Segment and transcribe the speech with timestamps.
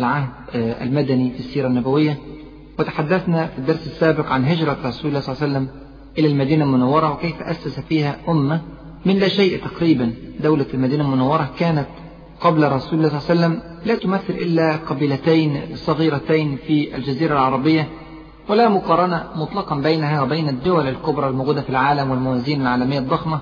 [0.00, 2.18] العهد آه، المدني في السيرة النبوية
[2.78, 5.68] وتحدثنا في الدرس السابق عن هجرة رسول الله صلى الله عليه وسلم
[6.18, 8.60] إلى المدينة المنورة وكيف أسس فيها أمة
[9.06, 11.86] من لا شيء تقريبا دولة المدينة المنورة كانت
[12.40, 17.88] قبل رسول الله صلى الله عليه وسلم لا تمثل إلا قبيلتين صغيرتين في الجزيرة العربية
[18.48, 23.40] ولا مقارنة مطلقا بينها وبين الدول الكبرى الموجودة في العالم والموازين العالمية الضخمة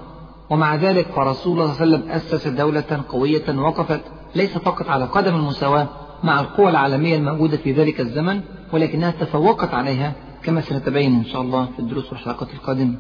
[0.51, 4.01] ومع ذلك فرسول الله صلى الله عليه وسلم أسس دولة قوية وقفت
[4.37, 5.89] ليس فقط على قدم المساواة
[6.27, 8.41] مع القوى العالمية الموجودة في ذلك الزمن
[8.73, 12.97] ولكنها تفوقت عليها كما سنتبين إن شاء الله في الدروس والحلقات القادمة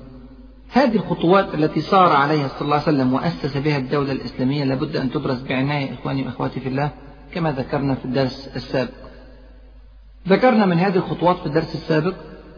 [0.72, 5.10] هذه الخطوات التي سار عليها صلى الله عليه وسلم وأسس بها الدولة الإسلامية لابد أن
[5.10, 6.90] تدرس بعناية إخواني وأخواتي في الله
[7.32, 8.90] كما ذكرنا في الدرس السابق
[10.28, 12.14] ذكرنا من هذه الخطوات في الدرس السابق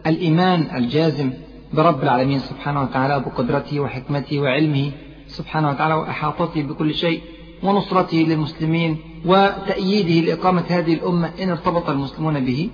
[0.07, 1.31] الإيمان الجازم
[1.73, 4.91] برب العالمين سبحانه وتعالى بقدرته وحكمته وعلمه
[5.27, 7.21] سبحانه وتعالى وأحاطته بكل شيء
[7.63, 12.69] ونصرته للمسلمين وتأييده لإقامة هذه الأمة إن ارتبط المسلمون به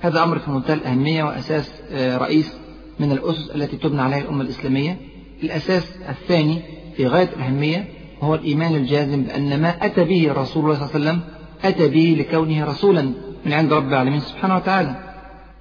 [0.00, 2.56] هذا أمر في منتهى الأهمية وأساس آه، رئيس
[3.00, 5.00] من الأسس التي تبنى عليها الأمة الإسلامية
[5.42, 6.60] الأساس الثاني
[6.96, 7.88] في غاية الأهمية
[8.22, 11.20] هو الإيمان الجازم بأن ما أتى به رسول الله صلى الله عليه وسلم
[11.64, 13.02] أتى به لكونه رسولا
[13.46, 15.14] من عند رب العالمين سبحانه وتعالى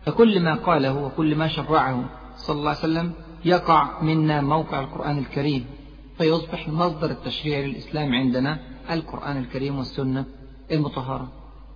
[0.06, 3.12] فكل ما قاله وكل ما شرعه صلى الله عليه وسلم
[3.46, 5.66] يقع منا موقع القرآن الكريم
[6.18, 8.60] فيصبح المصدر التشريعي للإسلام عندنا
[8.92, 10.26] القرآن الكريم والسنة
[10.72, 11.28] المطهرة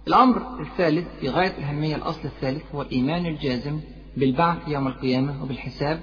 [0.08, 3.80] الأمر الثالث في غاية الأهمية الأصل الثالث هو الإيمان الجازم
[4.18, 6.00] بالبعث يوم القيامة وبالحساب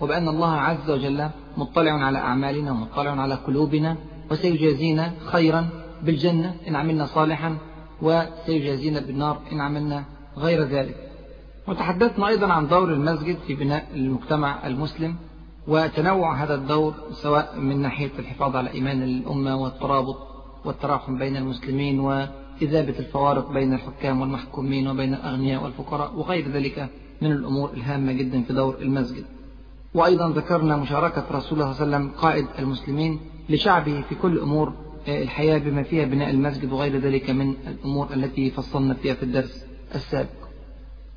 [0.00, 3.96] وبأن الله عز وجل مطلع على أعمالنا ومطلع على قلوبنا
[4.30, 5.68] وسيجازينا خيرا
[6.02, 7.56] بالجنة إن عملنا صالحا
[8.02, 10.04] وسيجازينا بالنار إن عملنا
[10.36, 11.08] غير ذلك
[11.68, 15.16] وتحدثنا أيضا عن دور المسجد في بناء المجتمع المسلم
[15.68, 20.16] وتنوع هذا الدور سواء من ناحية الحفاظ على إيمان الأمة والترابط
[20.64, 26.88] والتراحم بين المسلمين وإذابة الفوارق بين الحكام والمحكومين وبين الأغنياء والفقراء وغير ذلك
[27.22, 29.24] من الأمور الهامة جدا في دور المسجد
[29.94, 34.72] وأيضا ذكرنا مشاركة رسول الله صلى الله عليه وسلم قائد المسلمين لشعبه في كل أمور
[35.08, 39.66] آه، الحياة بما فيها بناء المسجد وغير ذلك من الأمور التي فصلنا فيها في الدرس
[39.94, 40.28] السابق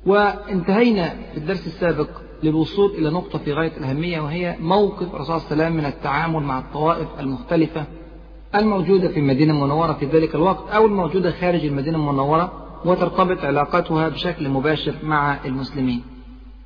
[0.06, 2.08] وانتهينا في الدرس السابق
[2.42, 6.42] للوصول إلى نقطة في غاية الأهمية وهي موقف الرسول صلى الله عليه وسلم من التعامل
[6.42, 7.84] مع الطوائف المختلفة
[8.54, 12.52] الموجودة في المدينة المنورة في ذلك الوقت أو الموجودة خارج المدينة المنورة
[12.84, 16.02] وترتبط علاقتها بشكل مباشر مع المسلمين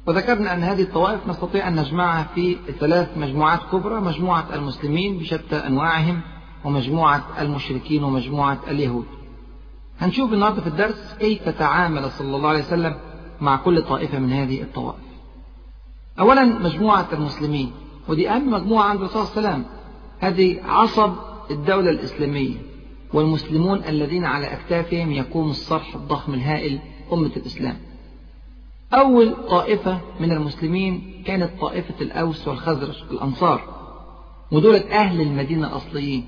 [0.06, 6.20] وذكرنا أن هذه الطوائف نستطيع أن نجمعها في ثلاث مجموعات كبرى مجموعة المسلمين بشتى أنواعهم
[6.64, 9.04] ومجموعة المشركين ومجموعة اليهود
[10.00, 12.97] هنشوف النهاردة في الدرس كيف تعامل صلى الله عليه وسلم
[13.41, 15.00] مع كل طائفة من هذه الطوائف
[16.20, 17.72] أولا مجموعة المسلمين
[18.08, 19.75] ودي أهم مجموعة عند الرسول صلى الله عليه وسلم
[20.19, 21.12] هذه عصب
[21.50, 22.54] الدولة الإسلامية
[23.14, 26.78] والمسلمون الذين على أكتافهم يقوم الصرح الضخم الهائل
[27.12, 27.76] أمة الإسلام
[28.94, 33.62] أول طائفة من المسلمين كانت طائفة الأوس والخزرج الأنصار
[34.53, 36.25] ودولة أهل المدينة الأصليين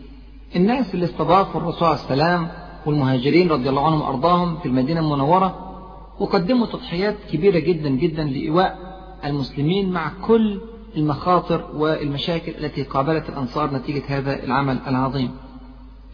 [0.56, 2.48] الناس اللي استضافوا الرسول عليه السلام
[2.86, 5.72] والمهاجرين رضي الله عنهم وأرضاهم في المدينة المنورة
[6.20, 8.91] وقدموا تضحيات كبيرة جدا جدا لإيواء
[9.24, 10.60] المسلمين مع كل
[10.96, 15.30] المخاطر والمشاكل التي قابلت الأنصار نتيجة هذا العمل العظيم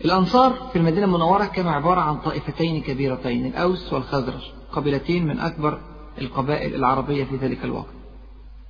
[0.04, 4.42] الأنصار في المدينة المنورة كانوا عبارة عن طائفتين كبيرتين الأوس والخزرج
[4.72, 5.78] قبيلتين من أكبر
[6.20, 7.88] القبائل العربية في ذلك الوقت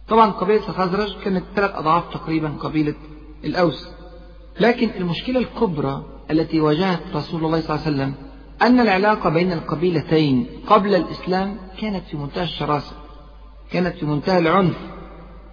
[0.08, 2.94] طبعا قبيلة الخزرج كانت ثلاث أضعاف تقريبا قبيلة
[3.44, 3.88] الأوس
[4.60, 8.14] لكن المشكلة الكبرى التي واجهت رسول الله صلى الله عليه وسلم
[8.62, 12.92] أن العلاقة بين القبيلتين قبل الإسلام كانت في منتهى الشراسة
[13.72, 14.76] كانت في منتهى العنف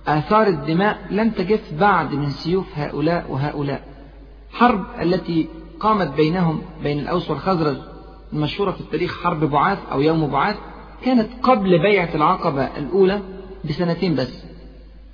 [0.07, 3.83] آثار الدماء لم تجف بعد من سيوف هؤلاء وهؤلاء
[4.51, 5.47] حرب التي
[5.79, 7.77] قامت بينهم بين الأوس والخزرج
[8.33, 10.55] المشهورة في التاريخ حرب بعاث أو يوم بعاث
[11.03, 13.21] كانت قبل بيعة العقبة الأولى
[13.69, 14.43] بسنتين بس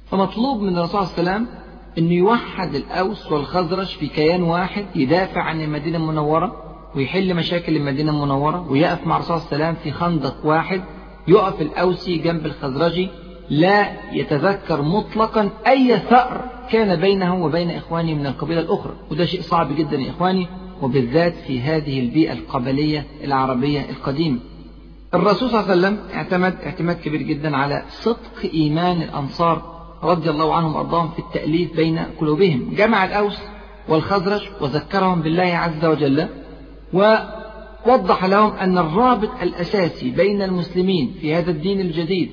[0.09, 1.61] فمطلوب من الرسول صلى الله عليه وسلم
[1.97, 6.63] أن يوحد الأوس والخزرج في كيان واحد يدافع عن المدينة المنورة
[6.95, 10.81] ويحل مشاكل المدينة المنورة ويقف مع الرسول صلى الله عليه وسلم في خندق واحد
[11.27, 13.09] يقف الأوسي جنب الخزرجي
[13.49, 16.41] لا يتذكر مطلقا أي ثأر
[16.71, 20.47] كان بينه وبين إخواني من القبيلة الأخرى وده شيء صعب جدا يا إخواني
[20.81, 24.39] وبالذات في هذه البيئة القبلية العربية القديمة
[25.13, 29.61] الرسول صلى الله عليه وسلم اعتمد اعتماد كبير جدا على صدق إيمان الأنصار
[30.03, 33.37] رضي الله عنهم وأرضاهم في التأليف بين قلوبهم جمع الأوس
[33.89, 36.27] والخزرج وذكرهم بالله عز وجل
[36.93, 37.15] و
[37.87, 42.29] وضح لهم أن الرابط الأساسي بين المسلمين في هذا الدين الجديد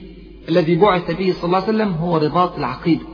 [0.48, 3.04] الذي بعث به صلى الله عليه وسلم هو رباط العقيدة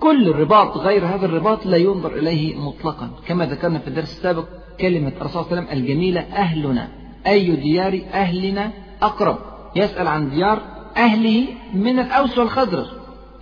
[0.00, 4.44] كل الرباط غير هذا الرباط لا ينظر إليه مطلقا كما ذكرنا في الدرس السابق
[4.80, 6.88] كلمة الرسول صلى الله عليه وسلم الجميلة أهلنا
[7.26, 8.70] أي ديار أهلنا
[9.02, 9.38] أقرب
[9.76, 10.62] يسأل عن ديار
[10.96, 11.44] أهله
[11.74, 12.86] من الأوس والخزرج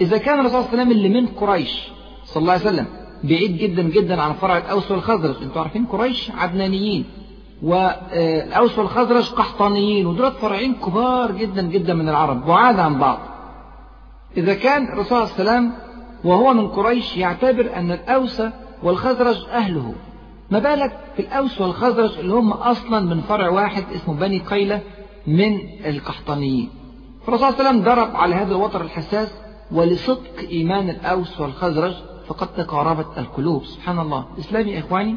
[0.01, 1.89] إذا كان الرسول صلى الله عليه وسلم اللي من قريش
[2.25, 2.87] صلى الله عليه وسلم
[3.25, 7.05] بعيد جدا جدا عن فرع الأوس والخزرج أنتم عارفين قريش عدنانيين
[7.63, 13.19] والأوس والخزرج قحطانيين ودول فرعين كبار جدا جدا من العرب بعاد عن بعض
[14.37, 15.73] إذا كان الرسول صلى الله عليه وسلم
[16.25, 18.43] وهو من قريش يعتبر أن الأوس
[18.83, 19.95] والخزرج أهله
[20.51, 24.81] ما بالك في الأوس والخزرج اللي هم أصلا من فرع واحد اسمه بني قيلة
[25.27, 26.71] من القحطانيين
[27.27, 29.35] فالرسول صلى الله عليه وسلم ضرب على هذا الوتر الحساس
[29.73, 31.95] ولصدق إيمان الأوس والخزرج
[32.27, 35.17] فقد تقاربت القلوب سبحان الله إسلامي إخواني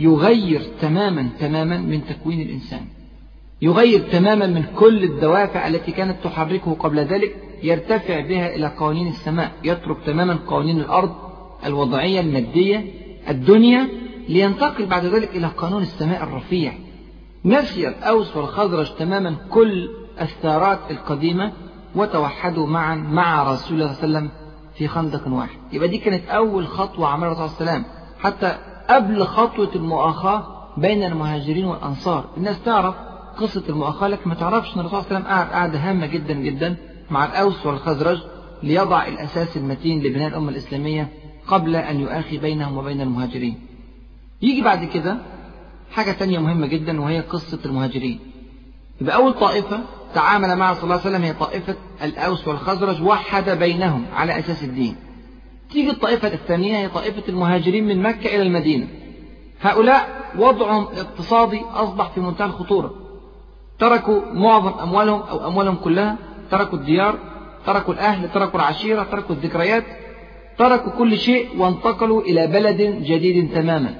[0.00, 2.80] يغير تماما تماما من تكوين الإنسان
[3.62, 9.52] يغير تماما من كل الدوافع التي كانت تحركه قبل ذلك يرتفع بها إلى قوانين السماء
[9.64, 11.14] يترك تماما قوانين الأرض
[11.66, 12.84] الوضعية المادية
[13.28, 13.88] الدنيا
[14.28, 16.72] لينتقل بعد ذلك إلى قانون السماء الرفيع
[17.44, 21.52] نسي الاوس والخزرج تماما كل الثارات القديمة
[21.96, 24.40] وتوحدوا معا مع رسول الله صلى الله عليه وسلم
[24.74, 28.58] في خندق واحد يبقى دي كانت أول خطوة عملها الرسول صلى الله عليه وسلم حتى
[28.90, 30.46] قبل خطوة المؤاخاة
[30.76, 32.94] بين المهاجرين والأنصار الناس تعرف
[33.38, 36.32] قصة المؤاخاة لكن ما تعرفش أن الرسول صلى الله عليه وسلم قعد قعدة هامة جدا
[36.34, 36.76] جدا
[37.10, 38.20] مع الأوس والخزرج
[38.62, 41.08] ليضع الأساس المتين لبناء الأمة الإسلامية
[41.46, 43.60] قبل أن يؤاخي بينهم وبين المهاجرين
[44.42, 45.16] يجي بعد كده
[45.92, 48.20] حاجة تانية مهمة جدا وهي قصة المهاجرين
[49.00, 49.80] يبقى أول طائفة
[50.14, 54.96] تعامل مع صلى الله عليه وسلم هي طائفة الأوس والخزرج وحد بينهم على أساس الدين
[55.72, 58.88] تيجي الطائفة الثانية هي طائفة المهاجرين من مكة إلى المدينة
[59.60, 60.08] هؤلاء
[60.38, 62.94] وضعهم الاقتصادي أصبح في منتهى الخطورة
[63.78, 66.16] تركوا معظم أموالهم أو أموالهم كلها
[66.50, 67.18] تركوا الديار
[67.66, 69.84] تركوا الأهل تركوا العشيرة تركوا الذكريات
[70.58, 73.94] تركوا كل شيء وانتقلوا إلى بلد جديد تماما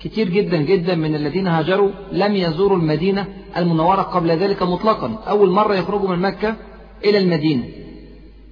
[0.00, 5.74] كتير جدا جدا من الذين هاجروا لم يزوروا المدينة المنورة قبل ذلك مطلقا أول مرة
[5.74, 6.56] يخرجوا من مكة
[7.04, 7.64] إلى المدينة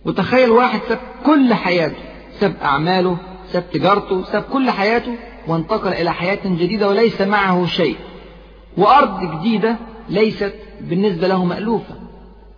[0.05, 0.81] وتخيل واحد
[1.27, 2.08] كل حياته
[2.41, 3.17] ساب أعماله
[3.53, 5.17] ساب تجارته ساب كل حياته
[5.49, 7.97] وانتقل إلى حياة جديدة وليس معه شيء
[8.77, 9.77] وأرض جديدة
[10.09, 11.95] ليست بالنسبة له مألوفة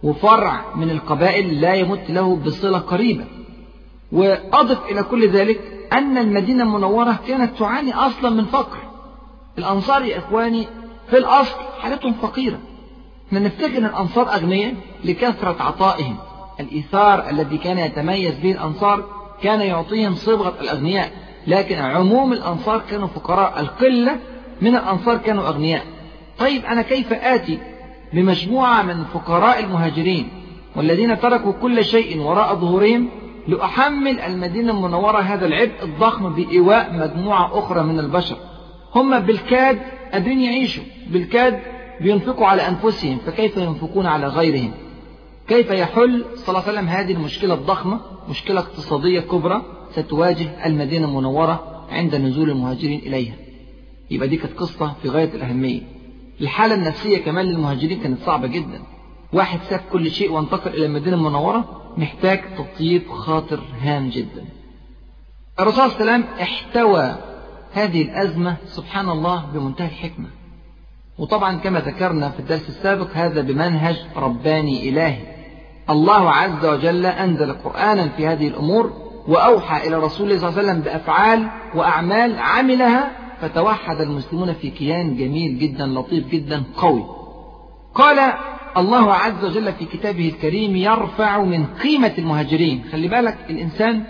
[0.03, 3.25] وفرع من القبائل لا يمت له بصلة قريبة
[4.13, 5.61] وأضف إلى كل ذلك
[5.93, 8.77] أن المدينة المنورة كانت تعاني أصلا من فقر
[9.59, 10.67] الأنصار يا إخواني
[11.11, 12.59] في الأصل حالتهم فقيرة
[13.29, 14.75] احنا نفتكر الأنصار أغنياء
[15.05, 16.17] لكثرة عطائهم
[16.61, 19.05] الإيثار الذي كان يتميز به الأنصار
[19.43, 21.11] كان يعطيهم صبغة الأغنياء
[21.47, 24.17] لكن عموم الأنصار كانوا فقراء القلة
[24.61, 25.83] من الأنصار كانوا أغنياء
[26.39, 27.59] طيب أنا كيف آتي
[28.13, 30.29] بمجموعة من فقراء المهاجرين
[30.77, 33.09] والذين تركوا كل شيء وراء ظهورهم
[33.49, 38.37] لأحمل المدينة المنورة هذا العبء الضخم بإيواء مجموعة أخرى من البشر
[38.95, 39.79] هم بالكاد
[40.13, 41.61] قادرين يعيشوا بالكاد
[42.01, 44.73] بينفقوا على أنفسهم فكيف ينفقون على غيرهم
[45.51, 51.85] كيف يحل صلى الله عليه وسلم هذه المشكلة الضخمة مشكلة اقتصادية كبرى ستواجه المدينة المنورة
[51.91, 53.35] عند نزول المهاجرين إليها
[54.11, 55.81] يبقى دي كانت قصة في غاية الأهمية
[56.41, 58.83] الحالة النفسية كمان للمهاجرين كانت صعبة جدا
[59.33, 64.45] واحد ساب كل شيء وانتقل إلى المدينة المنورة محتاج تطيب خاطر هام جدا
[65.61, 67.17] الرسول صلى الله عليه وسلم احتوى
[67.73, 70.29] هذه الأزمة سبحان الله بمنتهى الحكمة
[71.19, 75.40] وطبعا كما ذكرنا في الدرس السابق هذا بمنهج رباني إلهي
[75.91, 78.93] الله عز وجل أنزل قرآنا في هذه الأمور
[79.29, 85.17] وأوحى إلى رسول الله صلى الله عليه وسلم بأفعال وأعمال عملها فتوحد المسلمون في كيان
[85.17, 87.05] جميل جدا لطيف جدا قوي
[87.95, 88.33] قال
[88.77, 94.05] الله عز وجل في كتابه الكريم يرفع من قيمة المهاجرين خلي بالك الإنسان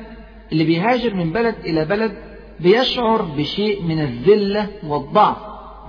[0.52, 2.12] اللي بيهاجر من بلد إلى بلد
[2.60, 5.36] بيشعر بشيء من الذلة والضعف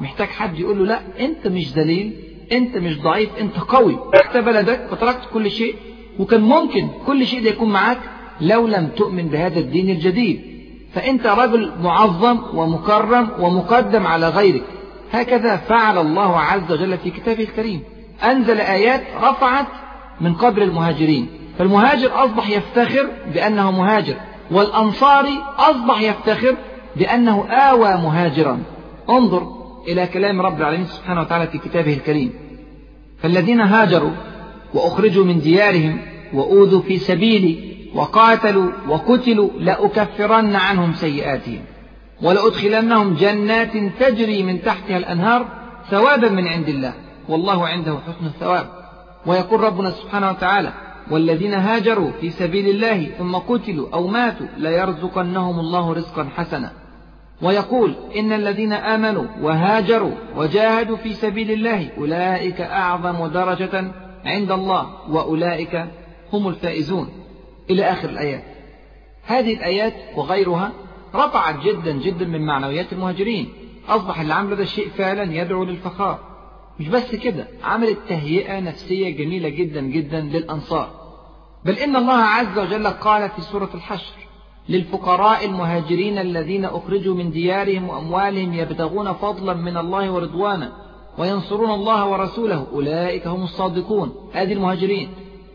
[0.02, 4.88] محتاج حد يقول له لا أنت مش ذليل انت مش ضعيف انت قوي تركت بلدك
[4.92, 5.76] وتركت كل شيء
[6.20, 7.98] وكان ممكن كل شيء ده يكون معاك
[8.42, 10.42] لو لم تؤمن بهذا الدين الجديد
[10.94, 14.64] فانت رجل معظم ومكرم ومقدم على غيرك
[15.12, 17.84] هكذا فعل الله عز وجل في كتابه الكريم
[18.24, 19.66] أنزل آيات رفعت
[20.22, 21.28] من قدر المهاجرين
[21.60, 24.16] فالمهاجر أصبح يفتخر بأنه مهاجر
[24.52, 26.56] والأنصاري أصبح يفتخر
[26.96, 28.60] بأنه آوى مهاجرا
[29.10, 29.48] انظر
[29.88, 32.32] إلى كلام رب العالمين سبحانه وتعالى في كتابه الكريم
[33.24, 34.12] فالذين هاجروا
[34.74, 36.02] وأخرجوا من ديارهم
[36.34, 41.62] وأوذوا في سبيلي وقاتلوا وقتلوا لأكفرن عنهم سيئاتهم
[42.22, 45.46] ولأدخلنهم جنات تجري من تحتها الأنهار
[45.90, 46.94] ثوابا من عند الله
[47.30, 48.70] والله عنده حسن الثواب
[49.26, 50.74] ويقول ربنا سبحانه وتعالى
[51.12, 56.72] والذين هاجروا في سبيل الله ثم قتلوا أو ماتوا ليرزقنهم الله رزقا حسنا
[57.42, 63.92] ويقول إن الذين آمنوا وهاجروا وجاهدوا في سبيل الله أولئك أعظم درجة
[64.26, 65.86] عند الله وأولئك
[66.34, 67.10] هم الفائزون
[67.70, 68.44] إلى آخر الآيات
[69.26, 70.72] هذه الآيات وغيرها
[71.16, 73.50] رفعت جدا جدا من معنويات المهاجرين
[73.90, 76.20] أصبح اللي عمل هذا الشيء فعلا يدعو للفخار
[76.80, 80.90] مش بس كده عملت تهيئة نفسية جميلة جدا جدا للأنصار
[81.66, 84.21] بل إن الله عز وجل قال في سورة الحشر
[84.70, 90.72] للفقراء المهاجرين الذين أخرجوا من ديارهم وأموالهم يبتغون فضلا من الله ورضوانا
[91.18, 95.10] وينصرون الله ورسوله أولئك هم الصادقون هذه المهاجرين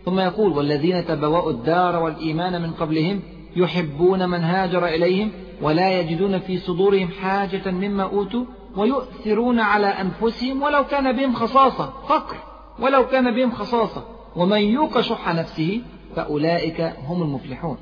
[0.05, 3.21] ثم يقول والذين تبوأوا الدار والإيمان من قبلهم
[3.57, 5.31] يحبون من هاجر إليهم
[5.63, 8.45] ولا يجدون في صدورهم حاجة مما أوتوا
[8.77, 12.37] ويؤثرون على أنفسهم ولو كان بهم خصاصة فقر
[12.81, 14.05] ولو كان بهم خصاصة
[14.37, 15.81] ومن يوق شح نفسه
[16.17, 17.77] فأولئك هم المفلحون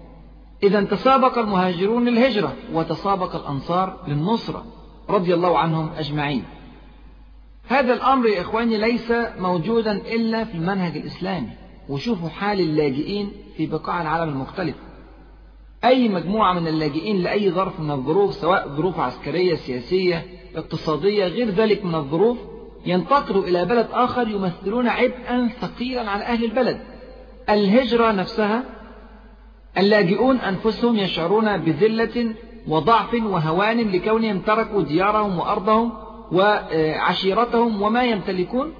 [0.62, 4.64] إذا تسابق المهاجرون للهجرة وتسابق الأنصار للنصرة
[5.08, 6.44] رضي الله عنهم أجمعين
[7.68, 11.48] هذا الأمر يا إخواني ليس موجودا إلا في المنهج الإسلامي
[11.88, 14.78] وشوفوا حال اللاجئين في بقاع العالم المختلفة
[15.84, 21.84] أي مجموعة من اللاجئين لأي ظرف من الظروف سواء ظروف عسكرية سياسية اقتصادية غير ذلك
[21.84, 22.38] من الظروف
[22.86, 26.80] ينتقلوا إلى بلد آخر يمثلون عبئا ثقيلا على أهل البلد
[27.50, 28.64] الهجرة نفسها
[29.78, 32.34] اللاجئون أنفسهم يشعرون بذلة
[32.68, 35.92] وضعف وهوان لكونهم تركوا ديارهم وأرضهم
[36.32, 38.72] وعشيرتهم وما يمتلكون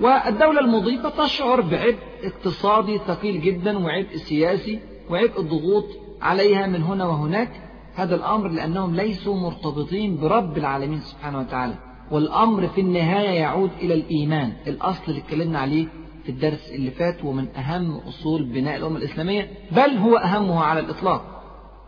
[0.00, 4.78] والدولة المضيفة تشعر بعبء اقتصادي ثقيل جدا وعبء سياسي
[5.10, 5.84] وعبء الضغوط
[6.22, 7.50] عليها من هنا وهناك
[7.94, 11.74] هذا الأمر لأنهم ليسوا مرتبطين برب العالمين سبحانه وتعالى
[12.10, 15.86] والأمر في النهاية يعود إلى الإيمان الأصل اللي اتكلمنا عليه
[16.22, 21.42] في الدرس اللي فات ومن أهم أصول بناء الأمة الإسلامية بل هو أهمها على الإطلاق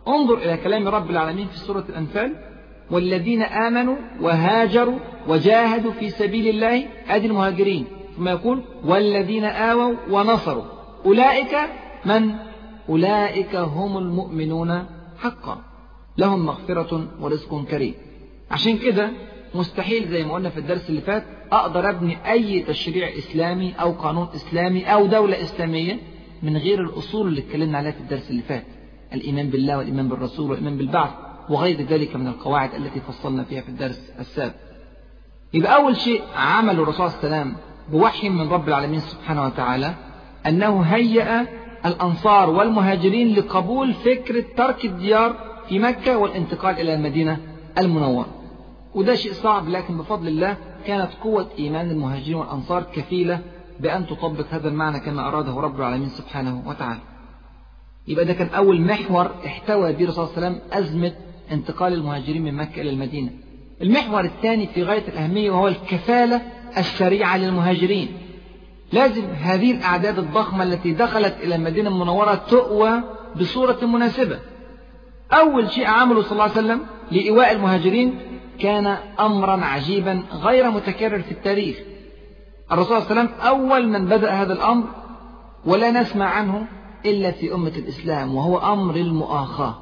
[0.07, 2.35] انظر إلى كلام رب العالمين في سورة الأنفال
[2.91, 7.85] والذين آمنوا وهاجروا وجاهدوا في سبيل الله أدي المهاجرين
[8.17, 10.63] ثم يقول والذين آووا ونصروا
[11.05, 11.55] أولئك
[12.05, 12.35] من؟
[12.89, 14.85] أولئك هم المؤمنون
[15.19, 15.61] حقا
[16.17, 17.93] لهم مغفرة ورزق كريم
[18.51, 19.09] عشان كده
[19.55, 24.27] مستحيل زي ما قلنا في الدرس اللي فات أقدر أبني أي تشريع إسلامي أو قانون
[24.35, 25.99] إسلامي أو دولة إسلامية
[26.43, 28.65] من غير الأصول اللي اتكلمنا عليها في الدرس اللي فات
[29.13, 31.09] الإيمان بالله والإيمان بالرسول والإيمان بالبعث
[31.49, 34.53] وغير ذلك من القواعد التي فصلنا فيها في الدرس السابق
[35.53, 39.93] يبقى أول شيء عمله الرسول صلى الله عليه وسلم بوحي من رب العالمين سبحانه وتعالى
[40.47, 41.45] أنه هيأ
[41.85, 45.35] الأنصار والمهاجرين لقبول فكرة ترك الديار
[45.69, 47.37] في مكة والانتقال إلى المدينة
[47.77, 48.25] المنورة
[48.95, 53.39] وده شيء صعب لكن بفضل الله كانت قوة إيمان المهاجرين والأنصار كفيلة
[53.79, 56.99] بأن تطبق هذا المعنى كما أراده رب العالمين سبحانه وتعالى
[58.07, 61.11] يبقى ده كان أول محور احتوى به الرسول صلى الله عليه وسلم أزمة
[61.51, 63.31] انتقال المهاجرين من مكة إلى المدينة
[63.81, 66.41] المحور الثاني في غاية الأهمية وهو الكفالة
[66.77, 68.07] الشريعة للمهاجرين
[68.93, 72.91] لازم هذه الأعداد الضخمة التي دخلت إلى المدينة المنورة تؤوى
[73.39, 74.39] بصورة مناسبة
[75.31, 78.19] أول شيء عمله صلى الله عليه وسلم لإيواء المهاجرين
[78.59, 78.87] كان
[79.19, 81.77] أمرا عجيبا غير متكرر في التاريخ
[82.71, 84.85] الرسول صلى الله عليه وسلم أول من بدأ هذا الأمر
[85.65, 86.67] ولا نسمع عنه
[87.05, 89.75] إلا في أمة الإسلام وهو أمر المؤاخاة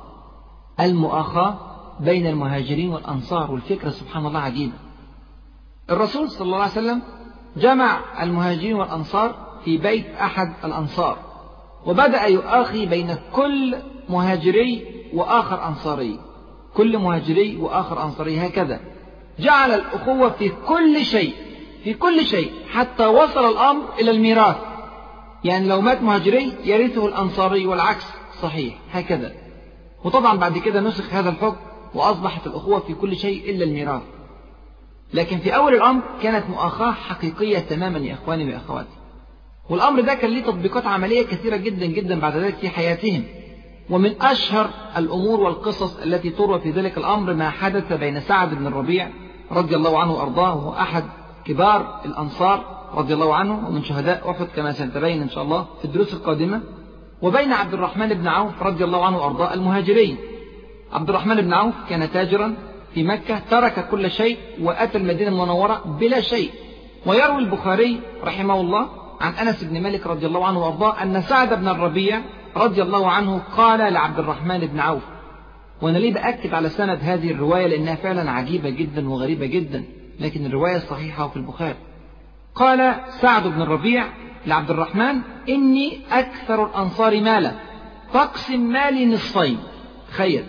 [0.79, 1.55] المؤاخاة
[1.99, 4.73] بين المهاجرين والأنصار والفكرة سبحان الله عجيبة
[5.89, 7.01] الرسول صلى الله عليه وسلم
[7.57, 11.17] جمع المهاجرين والأنصار في بيت أحد الأنصار
[11.85, 13.75] وبدأ يؤاخي بين كل
[14.09, 16.19] مهاجري وآخر أنصاري
[16.75, 18.79] كل مهاجري وآخر أنصاري هكذا
[19.39, 21.33] جعل الأخوة في كل شيء
[21.83, 24.55] في كل شيء حتى وصل الأمر إلى الميراث
[25.43, 28.05] يعني لو مات مهاجري يرثه الأنصاري والعكس
[28.41, 29.31] صحيح هكذا
[30.03, 31.57] وطبعا بعد كده نسخ هذا الحكم
[31.95, 34.01] وأصبحت الأخوة في كل شيء إلا الميراث
[35.13, 38.87] لكن في أول الأمر كانت مؤاخاة حقيقية تماما يا إخواني وأخواتي
[39.69, 43.23] والأمر ده كان ليه تطبيقات عملية كثيرة جدا جدا بعد ذلك في حياتهم
[43.89, 49.09] ومن أشهر الأمور والقصص التي تروى في ذلك الأمر ما حدث بين سعد بن الربيع
[49.51, 51.03] رضي الله عنه وأرضاه وهو أحد
[51.45, 52.63] كبار الأنصار
[52.95, 56.61] رضي الله عنه ومن شهداء أحد كما سنتبين إن شاء الله في الدروس القادمة
[57.21, 60.17] وبين عبد الرحمن بن عوف رضي الله عنه وأرضاه المهاجرين
[60.93, 62.55] عبد الرحمن بن عوف كان تاجرا
[62.93, 66.51] في مكة ترك كل شيء وأتى المدينة المنورة بلا شيء
[67.05, 68.85] ويروي البخاري رحمه الله
[69.21, 72.21] عن أنس بن مالك رضي الله عنه وأرضاه أن سعد بن الربيع
[72.57, 75.03] رضي الله عنه قال لعبد الرحمن بن عوف
[75.81, 79.83] وأنا ليه بأكد على سند هذه الرواية لأنها فعلا عجيبة جدا وغريبة جدا
[80.19, 81.75] لكن الرواية صحيحة وفي البخاري
[82.55, 84.03] قال سعد بن الربيع
[84.47, 87.51] لعبد الرحمن إني أكثر الأنصار مالا
[88.13, 89.57] فاقسم مالي نصفين
[90.11, 90.43] تخيل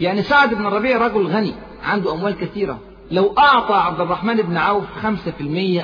[0.00, 1.54] يعني سعد بن الربيع رجل غني
[1.84, 2.78] عنده أموال كثيرة
[3.10, 5.08] لو أعطى عبد الرحمن بن عوف 5%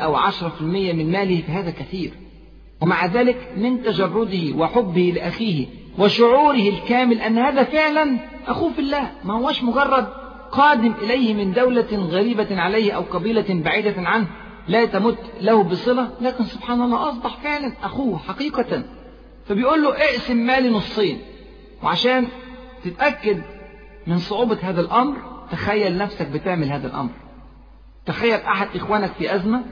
[0.03, 0.23] أو 10%
[0.63, 2.13] من ماله فهذا كثير
[2.81, 5.67] ومع ذلك من تجرده وحبه لأخيه
[5.99, 8.17] وشعوره الكامل أن هذا فعلا
[8.47, 10.07] أخوه في الله ما هوش مجرد
[10.53, 14.27] قادم إليه من دولة غريبة عليه أو قبيلة بعيدة عنه
[14.69, 18.83] لا تمت له بصلة لكن سبحان الله أصبح فعلا أخوه حقيقة
[19.47, 21.19] فبيقول له اقسم مالي نصين
[21.83, 22.27] وعشان
[22.85, 23.43] تتأكد
[24.07, 25.17] من صعوبة هذا الأمر
[25.53, 27.11] تخيل نفسك بتعمل هذا الأمر
[28.07, 29.63] تخيل أحد إخوانك في أزمة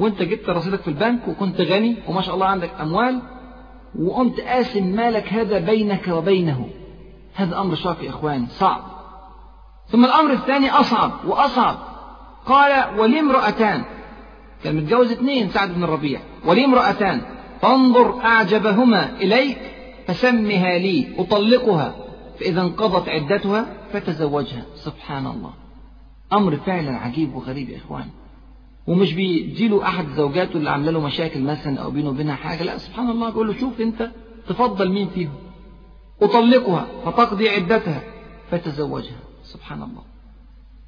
[0.00, 3.22] وانت جبت رصيدك في البنك وكنت غني وما شاء الله عندك أموال
[4.00, 6.68] وقمت قاسم مالك هذا بينك وبينه
[7.34, 8.80] هذا أمر شاق يا إخوان صعب
[9.86, 11.76] ثم الأمر الثاني أصعب وأصعب
[12.46, 13.84] قال ولي امرأتان
[14.64, 17.20] كان متجوز اثنين سعد بن الربيع ولي امرأتان
[17.60, 19.58] فانظر أعجبهما إليك
[20.06, 21.94] فسمها لي أطلقها
[22.40, 25.50] فإذا انقضت عدتها فتزوجها سبحان الله
[26.32, 28.06] أمر فعلا عجيب وغريب يا إخوان
[28.86, 33.10] ومش بيديله أحد زوجاته اللي عامله له مشاكل مثلا أو بينه وبينها حاجة لا سبحان
[33.10, 34.10] الله بيقول له شوف أنت
[34.48, 35.34] تفضل مين فيهم
[36.22, 38.02] أطلقها فتقضي عدتها
[38.50, 40.02] فتزوجها سبحان الله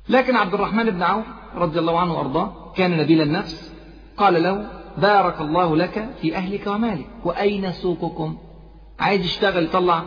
[0.08, 3.74] لكن عبد الرحمن بن عوف رضي الله عنه وأرضاه كان نبيل النفس
[4.16, 8.36] قال له بارك الله لك في أهلك ومالك وأين سوقكم
[8.98, 10.02] عايز يشتغل يطلع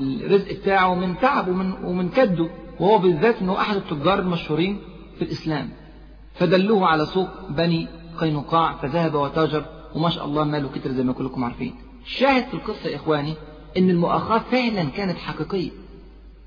[0.00, 4.80] الرزق بتاعه من تعبه ومن, ومن كده وهو بالذات أنه أحد التجار المشهورين
[5.18, 5.68] في الإسلام
[6.34, 7.88] فدلوه على سوق بني
[8.20, 9.64] قينقاع فذهب وتاجر
[9.94, 11.74] وما شاء الله ماله كتر زي ما كلكم عارفين
[12.04, 13.34] الشاهد في القصة يا إخواني
[13.76, 15.70] إن المؤاخاة فعلا كانت حقيقية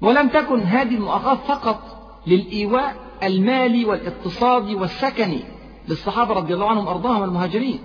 [0.02, 1.82] ولم تكن هذه المؤاخاة فقط
[2.28, 5.40] للإيواء المالي والاقتصادي والسكني
[5.88, 7.80] للصحابة رضي الله عنهم أرضاهم المهاجرين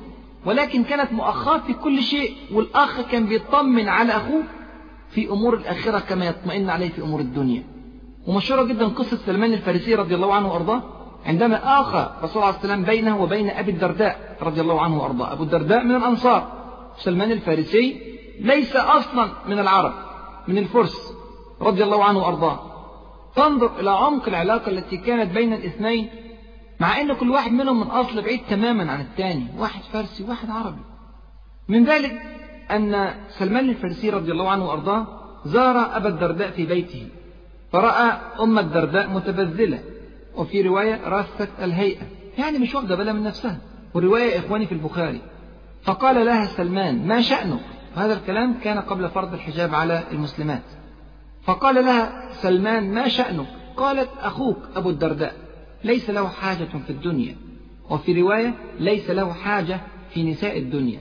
[0.47, 4.43] ولكن كانت مؤاخاة في كل شيء والأخ كان بيطمن على أخوه
[5.11, 7.63] في أمور الآخرة كما يطمئن عليه في أمور الدنيا
[8.27, 10.83] ومشهورة جدا قصة سلمان الفارسي رضي الله عنه وأرضاه
[11.27, 15.85] عندما آخى الرسول عليه السلام بينه وبين أبي الدرداء رضي الله عنه وأرضاه أبو الدرداء
[15.85, 16.53] من الأنصار
[16.97, 18.01] سلمان الفارسي
[18.41, 19.93] ليس أصلا من العرب
[20.49, 21.13] من الفرس
[21.61, 22.61] رضي الله عنه وأرضاه
[23.37, 26.09] تنظر إلى عمق العلاقة التي كانت بين الاثنين
[26.81, 30.83] مع أن كل واحد منهم من أصل بعيد تماما عن الثاني واحد فارسي واحد عربي
[31.69, 32.21] من ذلك
[32.71, 35.07] أن سلمان الفارسي رضي الله عنه وأرضاه
[35.45, 37.07] زار أبا الدرداء في بيته
[37.73, 39.83] فرأى أم الدرداء متبذلة
[40.37, 42.03] وفي رواية رست الهيئة
[42.39, 43.59] يعني مش واخدة بالها من نفسها
[43.95, 45.21] والرواية إخواني في البخاري
[45.83, 47.61] فقال لها سلمان ما شأنك
[47.97, 50.63] هذا الكلام كان قبل فرض الحجاب على المسلمات
[51.45, 55.35] فقال لها سلمان ما شأنك قالت أخوك أبو الدرداء
[55.85, 57.37] ليس له حاجة في الدنيا
[57.91, 59.81] وفي رواية ليس له حاجة
[60.15, 61.01] في نساء الدنيا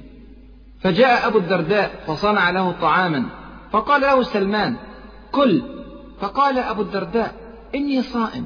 [0.82, 3.26] فجاء أبو الدرداء فصنع له طعاما
[3.72, 4.76] فقال له سلمان
[5.32, 5.62] كل
[6.20, 7.34] فقال أبو الدرداء
[7.76, 8.46] إني صائم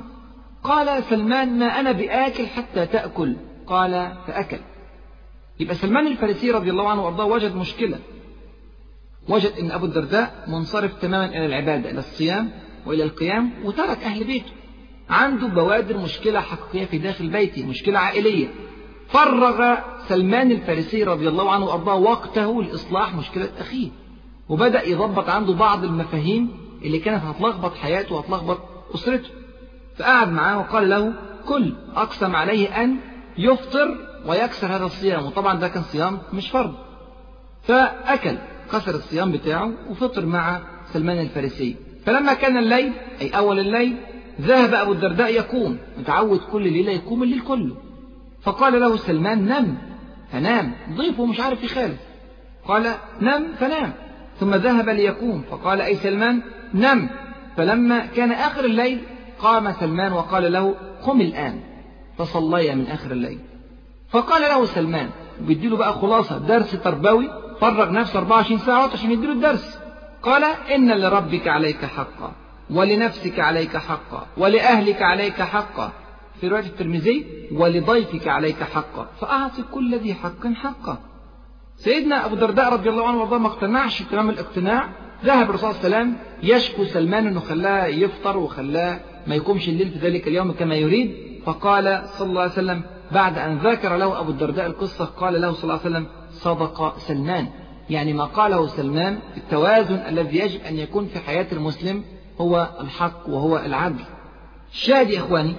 [0.65, 3.35] قال سلمان ما أنا بآكل حتى تأكل
[3.67, 3.91] قال
[4.27, 4.59] فأكل
[5.59, 7.99] يبقى سلمان الفارسي رضي الله عنه وأرضاه وجد مشكلة
[9.29, 12.51] وجد أن أبو الدرداء منصرف تماما إلى العبادة إلى الصيام
[12.85, 14.51] وإلى القيام وترك أهل بيته
[15.09, 18.47] عنده بوادر مشكلة حقيقية في داخل بيته مشكلة عائلية
[19.07, 19.75] فرغ
[20.07, 23.89] سلمان الفارسي رضي الله عنه وأرضاه وقته لإصلاح مشكلة أخيه
[24.49, 26.49] وبدأ يضبط عنده بعض المفاهيم
[26.81, 28.57] اللي كانت هتلخبط حياته وهتلخبط
[28.95, 29.29] أسرته
[29.97, 31.13] فقعد معاه وقال له
[31.47, 32.97] كل أقسم عليه أن
[33.37, 36.73] يفطر ويكسر هذا الصيام وطبعا ده كان صيام مش فرض
[37.63, 38.37] فأكل
[38.71, 40.59] كسر الصيام بتاعه وفطر مع
[40.93, 43.97] سلمان الفارسي فلما كان الليل أي أول الليل
[44.41, 47.75] ذهب أبو الدرداء يقوم متعود كل ليلة يقوم الليل كله
[48.43, 49.77] فقال له سلمان نم
[50.31, 51.99] فنام ضيفه مش عارف يخالف
[52.67, 52.85] قال
[53.21, 53.93] نم فنام
[54.39, 56.41] ثم ذهب ليقوم فقال أي سلمان
[56.73, 57.09] نم
[57.57, 58.99] فلما كان آخر الليل
[59.45, 61.61] فقام سلمان وقال له قم الآن
[62.17, 63.39] فصليا من آخر الليل
[64.09, 65.09] فقال له سلمان
[65.41, 67.29] بيديله بقى خلاصة درس تربوي
[67.61, 69.79] فرغ نفسه 24 ساعة عشان يديله الدرس
[70.23, 70.43] قال
[70.75, 72.31] إن لربك عليك حقا
[72.69, 75.91] ولنفسك عليك حقا ولأهلك عليك حقا
[76.41, 80.97] في رواية الترمذي ولضيفك عليك حقا فأعطي كل ذي حق حقه
[81.75, 84.89] سيدنا أبو الدرداء رضي الله عنه وارضاه ما اقتنعش تمام الاقتناع
[85.25, 89.91] ذهب الرسول صلى الله عليه وسلم يشكو سلمان انه خلاه يفطر وخلاه ما يقومش الليل
[89.91, 91.13] في ذلك اليوم كما يريد
[91.45, 95.63] فقال صلى الله عليه وسلم بعد أن ذكر له أبو الدرداء القصة قال له صلى
[95.63, 97.47] الله عليه وسلم صدق سلمان
[97.89, 102.03] يعني ما قاله سلمان التوازن الذي يجب أن يكون في حياة المسلم
[102.41, 104.03] هو الحق وهو العدل
[104.71, 105.55] الشاهد يا إخواني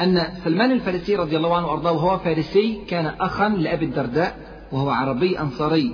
[0.00, 4.36] أن سلمان الفارسي رضي الله عنه وأرضاه وهو فارسي كان أخا لأبي الدرداء
[4.72, 5.92] وهو عربي أنصاري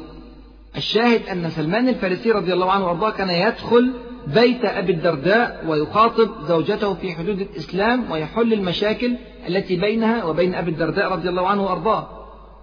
[0.76, 3.92] الشاهد أن سلمان الفارسي رضي الله عنه وأرضاه كان يدخل
[4.26, 9.16] بيت أبي الدرداء ويخاطب زوجته في حدود الإسلام ويحل المشاكل
[9.48, 12.08] التي بينها وبين أبي الدرداء رضي الله عنه وأرضاه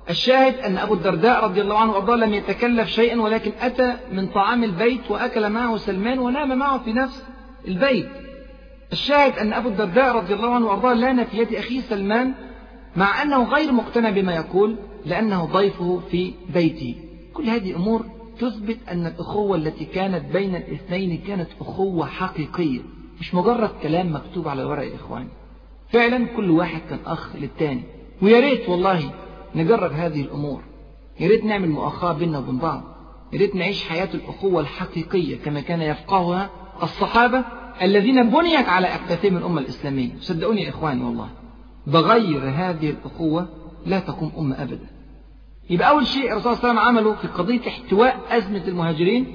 [0.09, 4.63] الشاهد أن أبو الدرداء رضي الله عنه وأرضاه لم يتكلف شيئا ولكن أتى من طعام
[4.63, 7.23] البيت وأكل معه سلمان ونام معه في نفس
[7.67, 8.09] البيت
[8.91, 12.33] الشاهد أن أبو الدرداء رضي الله عنه وأرضاه لان في يد أخيه سلمان
[12.95, 16.95] مع أنه غير مقتنع بما يقول لأنه ضيفه في بيته
[17.33, 18.05] كل هذه أمور
[18.39, 22.81] تثبت أن الأخوة التي كانت بين الاثنين كانت أخوة حقيقية
[23.19, 25.27] مش مجرد كلام مكتوب على ورق يا إخواني
[25.89, 27.83] فعلا كل واحد كان أخ للتاني
[28.21, 29.11] ويا ريت والله
[29.55, 30.61] نجرب هذه الأمور
[31.19, 32.83] يا ريت نعمل مؤاخاة بينا وبين بعض
[33.33, 36.49] يا ريت نعيش حياة الأخوة الحقيقية كما كان يفقهها
[36.83, 37.43] الصحابة
[37.81, 41.29] الذين بنيت على أكتافهم الأمة الإسلامية صدقوني يا إخواني والله
[41.87, 43.47] بغير هذه الأخوة
[43.85, 44.98] لا تقوم أمة أبدا
[45.69, 49.27] يبقى أول شيء الرسول صلى الله عليه وسلم عمله في قضية احتواء أزمة المهاجرين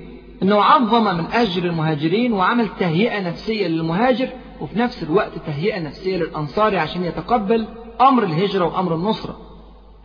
[0.42, 4.28] أنه عظم من أجر المهاجرين وعمل تهيئة نفسية للمهاجر
[4.60, 7.66] وفي نفس الوقت تهيئة نفسية للأنصاري عشان يتقبل
[8.00, 9.36] أمر الهجرة وأمر النصرة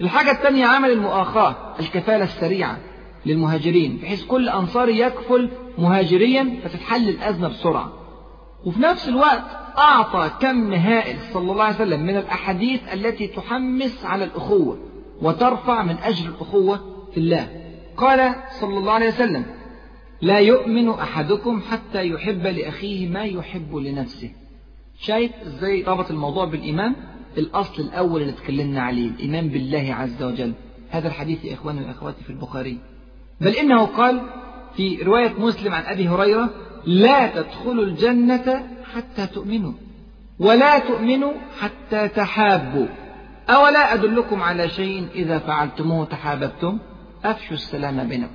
[0.01, 2.77] الحاجة الثانية عمل المؤاخاة الكفالة السريعة
[3.25, 7.91] للمهاجرين بحيث كل أنصاري يكفل مهاجريا فتتحل الأزمة بسرعة
[8.65, 9.43] وفي نفس الوقت
[9.77, 14.77] أعطى كم هائل صلى الله عليه وسلم من الأحاديث التي تحمس على الأخوة
[15.21, 16.77] وترفع من أجل الأخوة
[17.11, 17.47] في الله
[17.97, 19.45] قال صلى الله عليه وسلم
[20.21, 24.31] لا يؤمن أحدكم حتى يحب لأخيه ما يحب لنفسه
[24.99, 26.93] شايف ازاي ربط الموضوع بالإيمان
[27.37, 30.53] الأصل الأول اللي اتكلمنا عليه الإيمان بالله عز وجل
[30.89, 32.77] هذا الحديث يا إخواني وأخواتي في البخاري
[33.41, 34.21] بل إنه قال
[34.75, 36.49] في رواية مسلم عن أبي هريرة
[36.85, 39.71] لا تدخلوا الجنة حتى تؤمنوا
[40.39, 42.87] ولا تؤمنوا حتى تحابوا
[43.49, 46.77] أولا أدلكم على شيء إذا فعلتموه تحاببتم
[47.25, 48.33] أفشوا السلام بينكم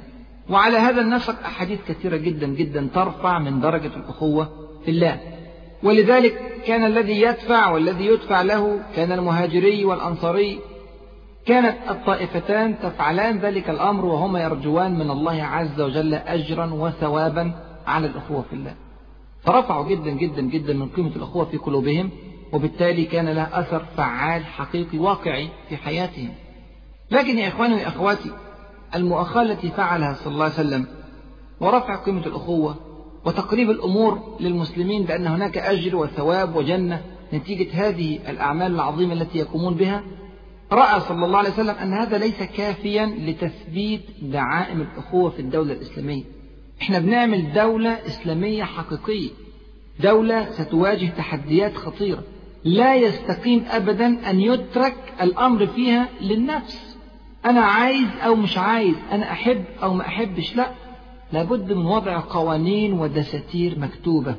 [0.51, 4.49] وعلى هذا النسق أحاديث كثيرة جدا جدا ترفع من درجة الأخوة
[4.85, 5.21] في الله
[5.83, 6.35] ولذلك
[6.67, 10.59] كان الذي يدفع والذي يدفع له كان المهاجري والأنصاري
[11.47, 17.53] كانت الطائفتان تفعلان ذلك الأمر وهما يرجوان من الله عز وجل أجرا وثوابا
[17.87, 18.75] على الأخوة في الله
[19.43, 22.11] فرفعوا جدا جدا جدا من قيمة الأخوة في قلوبهم
[22.55, 26.33] وبالتالي كان لها أثر فعال حقيقي واقعي في حياتهم
[27.11, 28.31] لكن يا إخواني وأخواتي
[28.95, 30.87] المؤاخاة التي فعلها صلى الله عليه وسلم
[31.61, 32.77] ورفع قيمة الأخوة
[33.25, 40.03] وتقريب الأمور للمسلمين بأن هناك أجر وثواب وجنة نتيجة هذه الأعمال العظيمة التي يقومون بها
[40.73, 46.23] رأى صلى الله عليه وسلم أن هذا ليس كافيا لتثبيت دعائم الأخوة في الدولة الإسلامية
[46.83, 49.31] احنا بنعمل دولة إسلامية حقيقية
[50.01, 52.23] دولة ستواجه تحديات خطيرة
[52.65, 56.97] لا يستقيم أبدا أن يترك الأمر فيها للنفس
[57.45, 60.71] أنا عايز أو مش عايز أنا أحب أو ما أحبش لا
[61.33, 64.35] لابد من وضع قوانين ودساتير مكتوبة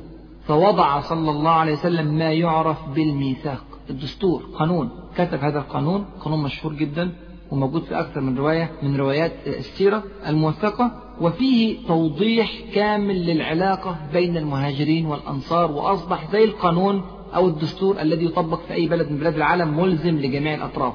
[0.46, 6.74] فوضع صلى الله عليه وسلم ما يعرف بالميثاق الدستور قانون كتب هذا القانون قانون مشهور
[6.74, 7.12] جدا
[7.50, 15.06] وموجود في أكثر من رواية من روايات السيرة الموثقة وفيه توضيح كامل للعلاقة بين المهاجرين
[15.06, 17.04] والأنصار وأصبح زي القانون
[17.36, 20.94] أو الدستور الذي يطبق في أي بلد من بلاد العالم ملزم لجميع الأطراف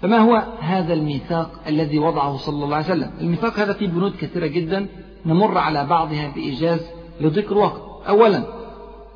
[0.00, 4.46] فما هو هذا الميثاق الذي وضعه صلى الله عليه وسلم الميثاق هذا فيه بنود كثيرة
[4.46, 4.86] جدا
[5.26, 8.42] نمر على بعضها بإيجاز لذكر وقت أولا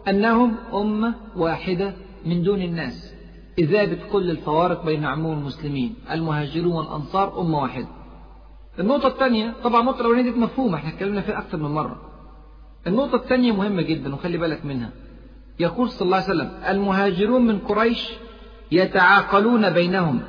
[0.09, 1.95] أنهم أمة واحدة
[2.27, 3.15] من دون الناس
[3.59, 7.89] إذابة كل الفوارق بين عموم المسلمين المهاجرون والأنصار أمة واحدة
[8.79, 11.97] النقطة الثانية طبعا النقطة الأولانية دي مفهومة احنا اتكلمنا فيها أكثر من مرة
[12.87, 14.91] النقطة الثانية مهمة جدا وخلي بالك منها
[15.61, 18.09] يقول صلى الله عليه وسلم المهاجرون من قريش
[18.73, 20.21] يتعاقلون بينهم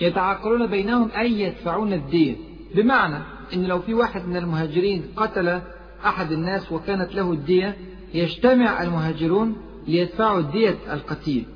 [0.00, 2.36] يتعاقلون بينهم أي يدفعون الدية
[2.74, 3.16] بمعنى
[3.54, 5.60] أن لو في واحد من المهاجرين قتل
[6.06, 7.76] أحد الناس وكانت له الدية
[8.14, 11.46] يجتمع المهاجرون ليدفعوا دية القتيل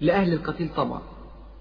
[0.00, 1.02] لأهل القتيل طبعا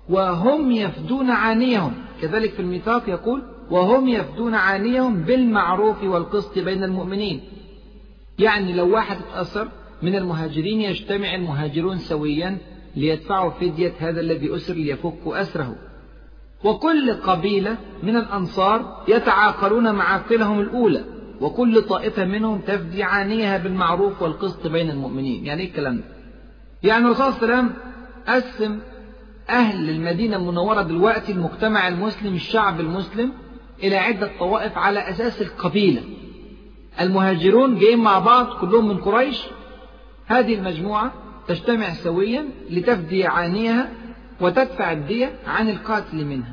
[0.10, 7.42] وهم يفدون عانيهم كذلك في الميثاق يقول وهم يفدون عانيهم بالمعروف والقسط بين المؤمنين
[8.40, 9.68] يعني لو واحد اتأثر
[10.06, 12.58] من المهاجرين يجتمع المهاجرون سويا
[12.96, 15.76] ليدفعوا فدية هذا الذي أسر ليفك أسره
[16.64, 21.06] وكل قبيلة من الأنصار يتعاقلون معاقلهم الأولى
[21.42, 26.04] وكل طائفة منهم تفدي عانيها بالمعروف والقسط بين المؤمنين يعني إيه الكلام ده
[26.84, 27.76] يعني الرسول صلى الله عليه وسلم
[28.28, 28.80] قسم
[29.50, 33.32] أهل المدينة المنورة دلوقتي المجتمع المسلم الشعب المسلم
[33.84, 36.02] إلى عدة طوائف على أساس القبيلة
[37.02, 39.44] المهاجرون جايين مع بعض كلهم من قريش
[40.28, 41.14] هذه المجموعة
[41.48, 43.90] تجتمع سويا لتفدي عانيها
[44.42, 46.52] وتدفع الدية عن القاتل منها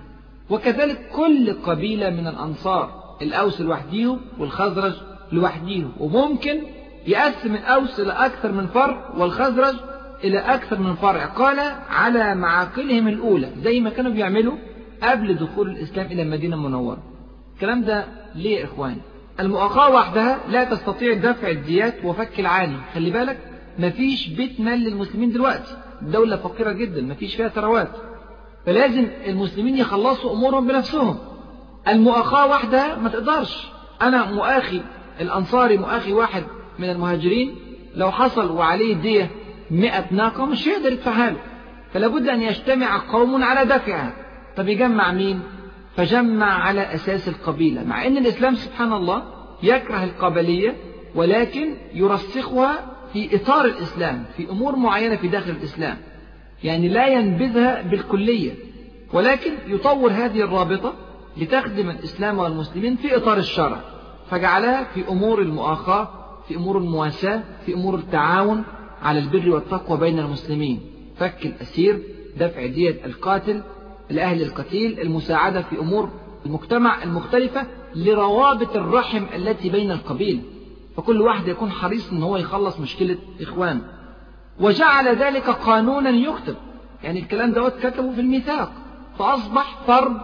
[0.51, 4.93] وكذلك كل قبيلة من الأنصار الأوس لوحديهم والخزرج
[5.33, 6.61] لوحديهم وممكن
[7.07, 9.75] يقسم الأوس إلى أكثر من فرع والخزرج
[10.25, 11.59] إلى أكثر من فرع قال
[11.91, 14.57] على معاقلهم الأولى زي ما كانوا بيعملوا
[15.03, 16.99] قبل دخول الإسلام إلى المدينة المنورة
[17.55, 18.05] الكلام ده
[18.35, 19.01] ليه يا إخواني
[19.41, 25.77] المؤاخاة وحدها لا تستطيع دفع الديات وفك العاني خلي بالك مفيش بيت مال للمسلمين دلوقتي
[26.03, 27.89] الدولة فقيرة جدا مفيش فيها ثروات
[28.67, 31.19] فلازم المسلمين يخلصوا أمورهم بنفسهم
[31.89, 33.67] المؤاخاة وحدها ما تقدرش
[34.03, 34.81] أنا مؤاخي
[35.21, 36.45] الأنصاري مؤاخي واحد
[36.79, 37.57] من المهاجرين
[37.95, 39.31] لو حصل وعليه دية
[39.71, 41.37] 100 ناقة مش هيقدر يدفعها له
[41.95, 44.13] فلا بد أن يجتمع قوم على دفعها
[44.57, 45.41] طب يجمع مين
[45.97, 49.23] فجمع على أساس القبيلة مع أن الإسلام سبحان الله
[49.63, 50.77] يكره القبلية
[51.15, 52.79] ولكن يرسخها
[53.13, 55.97] في إطار الإسلام في أمور معينة في داخل الإسلام
[56.65, 58.53] يعني لا ينبذها بالكلية
[59.13, 60.95] ولكن يطور هذه الرابطة
[61.37, 63.81] لتخدم الإسلام والمسلمين في إطار الشرع
[64.31, 66.09] فجعلها في أمور المؤاخاة
[66.49, 68.65] في أمور المواساة في أمور التعاون
[69.03, 70.81] على البر والتقوى بين المسلمين
[71.17, 72.03] فك الأسير
[72.37, 73.63] دفع دية القاتل
[74.11, 76.11] الأهل القتيل المساعدة في أمور
[76.47, 80.41] المجتمع المختلفة لروابط الرحم التي بين القبيل
[80.97, 83.81] فكل واحد يكون حريص ان هو يخلص مشكلة اخوانه
[84.61, 86.57] وجعل ذلك قانونا يكتب
[87.03, 88.73] يعني الكلام دوت كتبه في الميثاق
[89.19, 90.17] فأصبح فرض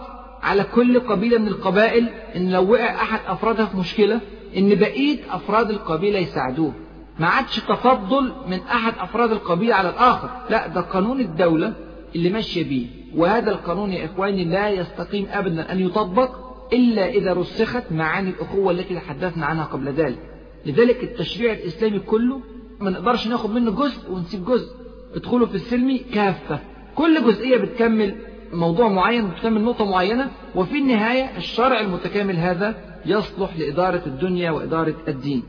[0.43, 4.19] على كل قبيلة من القبائل إن لو وقع أحد أفرادها في مشكلة
[4.57, 6.73] إن بقية أفراد القبيلة يساعدوه
[7.19, 11.73] ما عادش تفضل من أحد أفراد القبيلة على الآخر لا ده قانون الدولة
[12.15, 16.31] اللي ماشية بيه وهذا القانون يا إخواني لا يستقيم أبدا أن يطبق
[16.73, 20.28] إلا إذا رسخت معاني الأخوة التي تحدثنا عنها قبل ذلك
[20.65, 22.41] لذلك التشريع الإسلامي كله
[22.79, 24.67] ما نقدرش ناخد منه جزء ونسيب جزء
[25.15, 26.59] ادخلوا في السلمي كافة
[26.95, 28.15] كل جزئية بتكمل
[28.53, 35.43] موضوع معين بتكمل نقطة معينة وفي النهاية الشرع المتكامل هذا يصلح لإدارة الدنيا وإدارة الدين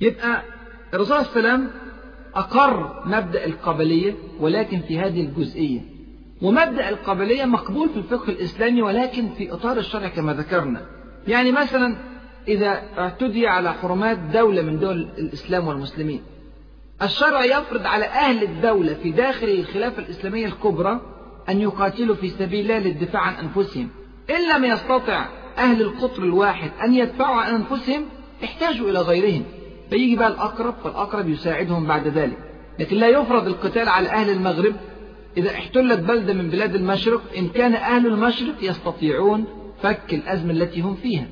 [0.00, 0.42] يبقى
[0.94, 1.70] الرسول عليه السلام
[2.34, 5.80] أقر مبدأ القبلية ولكن في هذه الجزئية
[6.42, 10.80] ومبدأ القبلية مقبول في الفقه الإسلامي ولكن في إطار الشرع كما ذكرنا
[11.28, 11.96] يعني مثلا
[12.48, 16.22] إذا اعتدي على حرمات دولة من دول الإسلام والمسلمين
[17.02, 21.00] الشرع يفرض على أهل الدولة في داخل الخلافة الإسلامية الكبرى
[21.48, 23.88] أن يقاتلوا في سبيل الله للدفاع عن أنفسهم
[24.30, 25.26] إن لم يستطع
[25.58, 28.04] أهل القطر الواحد أن يدفعوا عن أنفسهم
[28.44, 29.44] احتاجوا إلى غيرهم
[29.90, 32.38] فيجي بقى الأقرب فالأقرب يساعدهم بعد ذلك
[32.78, 34.74] لكن لا يفرض القتال على أهل المغرب
[35.36, 39.44] إذا احتلت بلدة من بلاد المشرق إن كان أهل المشرق يستطيعون
[39.82, 41.26] فك الأزمة التي هم فيها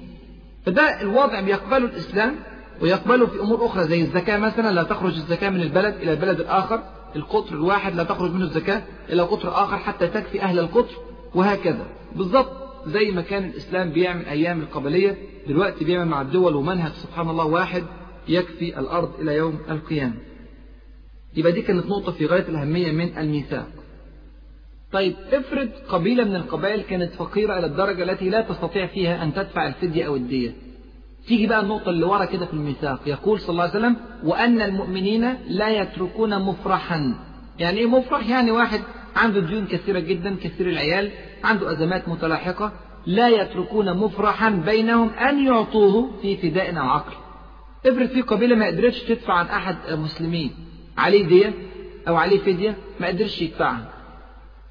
[0.68, 2.36] فده الوضع بيقبله الإسلام
[2.80, 6.82] ويقبله في أمور أخرى زي الزكاة مثلا لا تخرج الزكاة من البلد إلى البلد الآخر
[7.16, 10.94] القطر الواحد لا تخرج منه الزكاة إلى قطر آخر حتى تكفي أهل القطر
[11.34, 12.50] وهكذا بالضبط
[12.86, 15.16] زي ما كان الإسلام بيعمل أيام القبلية
[15.48, 17.84] دلوقتي بيعمل مع الدول ومنهج سبحان الله واحد
[18.28, 20.14] يكفي الأرض إلى يوم القيامة
[21.36, 23.66] يبقى دي كانت نقطة في غاية الأهمية من الميثاق
[24.92, 29.66] طيب افرض قبيلة من القبائل كانت فقيرة إلى الدرجة التي لا تستطيع فيها أن تدفع
[29.66, 30.52] الفدية أو الدية
[31.28, 35.34] تيجي بقى النقطة اللي ورا كده في الميثاق يقول صلى الله عليه وسلم وأن المؤمنين
[35.48, 37.14] لا يتركون مفرحا
[37.58, 38.80] يعني إيه مفرح يعني واحد
[39.16, 41.10] عنده ديون كثيرة جدا كثير العيال
[41.44, 42.72] عنده أزمات متلاحقة
[43.06, 47.12] لا يتركون مفرحا بينهم أن يعطوه في فداء أو عقل
[47.86, 50.50] افرض في قبيلة ما قدرتش تدفع عن أحد مسلمين
[50.98, 51.54] عليه دية
[52.08, 53.97] أو عليه فدية ما قدرش يدفعها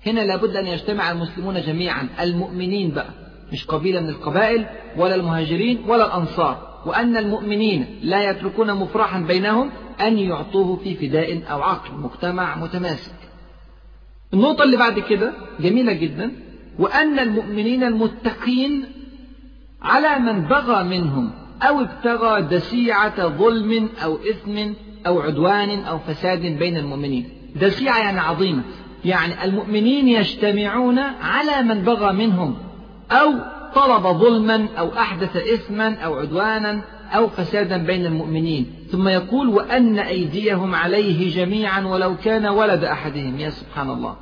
[0.09, 3.09] هنا لابد أن يجتمع المسلمون جميعا المؤمنين بقى
[3.53, 4.65] مش قبيلة من القبائل
[4.97, 9.69] ولا المهاجرين ولا الأنصار وأن المؤمنين لا يتركون مفرحا بينهم
[10.01, 13.13] أن يعطوه في فداء أو عقل مجتمع متماسك
[14.33, 16.31] النقطة اللي بعد كده جميلة جدا
[16.79, 18.85] وأن المؤمنين المتقين
[19.81, 24.73] على من بغى منهم أو ابتغى دسيعة ظلم أو إثم
[25.07, 28.61] أو عدوان أو فساد بين المؤمنين دسيعة يعني عظيمة
[29.05, 32.55] يعني المؤمنين يجتمعون على من بغى منهم
[33.11, 33.33] أو
[33.75, 36.81] طلب ظلما أو أحدث إثما أو عدوانا
[37.11, 43.49] أو فسادا بين المؤمنين ثم يقول وأن أيديهم عليه جميعا ولو كان ولد أحدهم يا
[43.49, 44.15] سبحان الله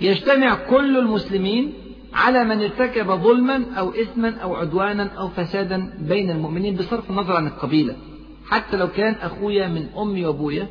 [0.00, 1.72] يجتمع كل المسلمين
[2.14, 7.46] على من ارتكب ظلما أو إثما أو عدوانا أو فسادا بين المؤمنين بصرف النظر عن
[7.46, 7.96] القبيلة
[8.50, 10.68] حتى لو كان أخويا من أمي وأبويا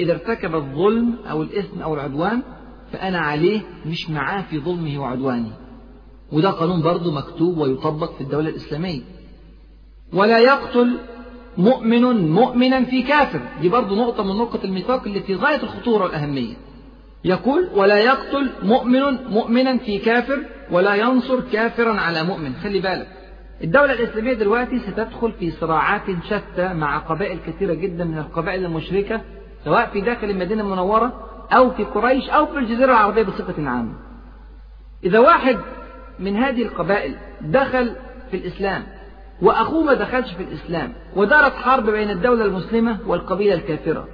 [0.00, 2.42] إذا ارتكب الظلم أو الإثم أو العدوان
[2.92, 5.52] فأنا عليه مش معاه في ظلمه وعدوانه
[6.32, 9.00] وده قانون برضه مكتوب ويطبق في الدولة الإسلامية
[10.12, 10.98] ولا يقتل
[11.58, 16.54] مؤمن مؤمنا في كافر دي برضه نقطة من نقط الميثاق اللي في غاية الخطورة والأهمية
[17.24, 20.38] يقول ولا يقتل مؤمن مؤمنا في كافر
[20.70, 23.08] ولا ينصر كافرا على مؤمن خلي بالك
[23.64, 29.20] الدولة الإسلامية دلوقتي ستدخل في صراعات شتى مع قبائل كثيرة جدا من القبائل المشركة
[29.64, 33.92] سواء في داخل المدينة المنورة أو في قريش أو في الجزيرة العربية بصفة عامة
[35.04, 35.58] إذا واحد
[36.20, 37.92] من هذه القبائل دخل
[38.30, 38.82] في الإسلام
[39.42, 44.08] وأخوه ما دخلش في الإسلام ودارت حرب بين الدولة المسلمة والقبيلة الكافرة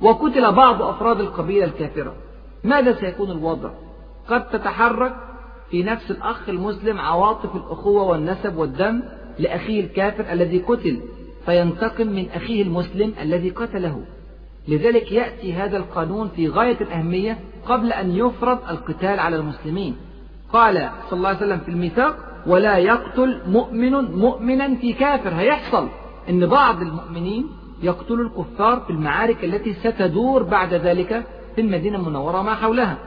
[0.00, 2.14] وقتل بعض أفراد القبيلة الكافرة
[2.64, 3.70] ماذا سيكون الوضع؟
[4.28, 5.12] قد تتحرك
[5.70, 9.02] في نفس الأخ المسلم عواطف الأخوة والنسب والدم
[9.38, 11.00] لأخيه الكافر الذي قتل
[11.46, 14.00] فينتقم من أخيه المسلم الذي قتله
[14.68, 19.96] لذلك يأتي هذا القانون في غاية الأهمية قبل أن يفرض القتال على المسلمين
[20.52, 25.88] قال صلى الله عليه وسلم في الميثاق ولا يقتل مؤمن مؤمنا في كافر هيحصل
[26.28, 27.46] أن بعض المؤمنين
[27.82, 32.98] يقتلوا الكفار في المعارك التي ستدور بعد ذلك في المدينة المنورة ما حولها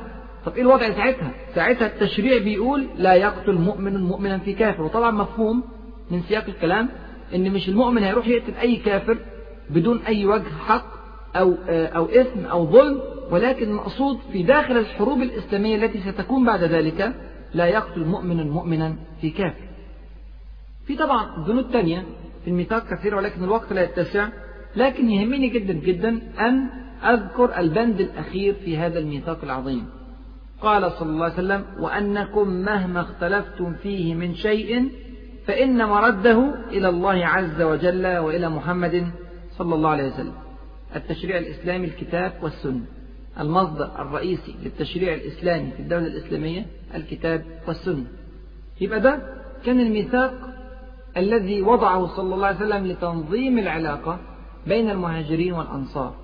[0.46, 5.64] طب إيه الوضع ساعتها؟ ساعتها التشريع بيقول لا يقتل مؤمن مؤمنا في كافر وطبعا مفهوم
[6.12, 6.90] من سياق الكلام
[7.36, 9.18] ان مش المؤمن هيروح يقتل اي كافر
[9.70, 10.97] بدون اي وجه حق
[11.36, 17.14] أو, أو إثم أو ظلم ولكن المقصود في داخل الحروب الإسلامية التي ستكون بعد ذلك
[17.54, 19.68] لا يقتل مؤمن مؤمنا في كافر
[20.88, 22.06] في طبعا ذنوب تانية
[22.44, 24.28] في الميثاق كثيرة ولكن الوقت لا يتسع
[24.76, 26.10] لكن يهمني جدا جدا
[26.40, 26.68] أن
[27.04, 29.86] أذكر البند الأخير في هذا الميثاق العظيم
[30.62, 34.92] قال صلى الله عليه وسلم وأنكم مهما اختلفتم فيه من شيء
[35.48, 39.08] فإن مرده إلى الله عز وجل وإلى محمد
[39.58, 40.34] صلى الله عليه وسلم
[40.96, 42.82] التشريع الإسلامي الكتاب والسنة
[43.40, 48.06] المصدر الرئيسي للتشريع الإسلامي في الدولة الإسلامية الكتاب والسنة
[48.82, 49.22] يبقى ده
[49.66, 50.34] كان الميثاق
[51.18, 54.20] الذي وضعه صلى الله عليه وسلم لتنظيم العلاقة
[54.68, 56.16] بين المهاجرين والأنصار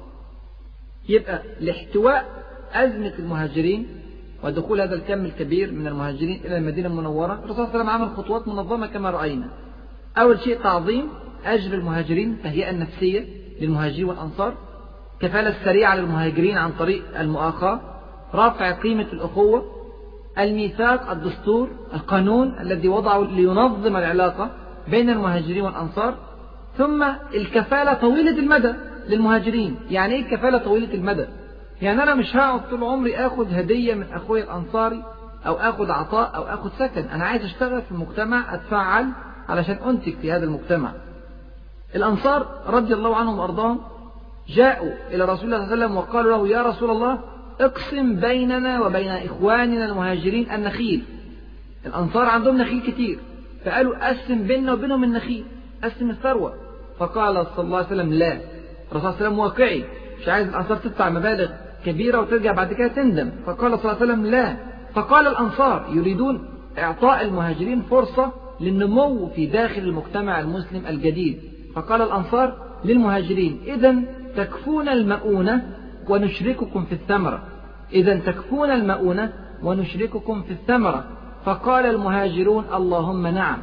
[1.10, 3.88] يبقى لاحتواء أزمة المهاجرين
[4.44, 8.10] ودخول هذا الكم الكبير من المهاجرين إلى المدينة المنورة الرسول صلى الله عليه وسلم عمل
[8.18, 9.50] خطوات منظمة كما رأينا
[10.18, 11.06] أول شيء تعظيم
[11.46, 13.26] أجر المهاجرين تهيئة نفسية
[13.62, 14.54] للمهاجرين والأنصار
[15.20, 17.80] كفالة سريعة للمهاجرين عن طريق المؤاخاة
[18.36, 19.64] رفع قيمة الأخوة
[20.40, 24.50] الميثاق الدستور القانون الذي وضعه لينظم العلاقة
[24.90, 26.16] بين المهاجرين والأنصار
[26.78, 28.74] ثم الكفالة طويلة المدى
[29.10, 31.26] للمهاجرين يعني إيه الكفالة طويلة المدى
[31.82, 35.04] يعني أنا مش هقعد طول عمري اخذ هدية من أخويا الأنصاري
[35.48, 39.06] أو اخذ عطاء أو اخذ سكن أنا عايز أشتغل في المجتمع أتفعل
[39.50, 40.92] علشان أنتج في هذا المجتمع
[41.96, 43.80] الأنصار رضي الله عنهم وأرضاهم
[44.50, 47.20] جاءوا إلى رسول الله صلى الله عليه وسلم وقالوا له يا رسول الله
[47.62, 51.04] اقسم بيننا وبين إخواننا المهاجرين النخيل
[51.86, 53.20] الأنصار عندهم نخيل كتير
[53.66, 55.46] فقالوا أقسم بيننا وبينهم النخيل
[55.84, 56.54] أقسم الثروة
[57.00, 58.38] فقال صلى الله عليه وسلم لا
[58.92, 59.84] الرسول صلى الله عليه وسلم واقعي
[60.22, 61.50] مش عايز الأنصار تدفع مبالغ
[61.86, 64.56] كبيرة وترجع بعد كده تندم فقال صلى الله عليه وسلم لا
[64.96, 71.40] فقال الأنصار يريدون إعطاء المهاجرين فرصة للنمو في داخل المجتمع المسلم الجديد
[71.76, 72.54] فقال الأنصار
[72.86, 73.96] للمهاجرين إذا
[74.38, 75.70] تكفون المؤونة
[76.10, 77.44] ونشرككم في الثمرة
[77.94, 79.34] إذا تكفون المؤونة
[79.64, 81.04] ونشرككم في الثمرة
[81.46, 83.58] فقال المهاجرون اللهم نعم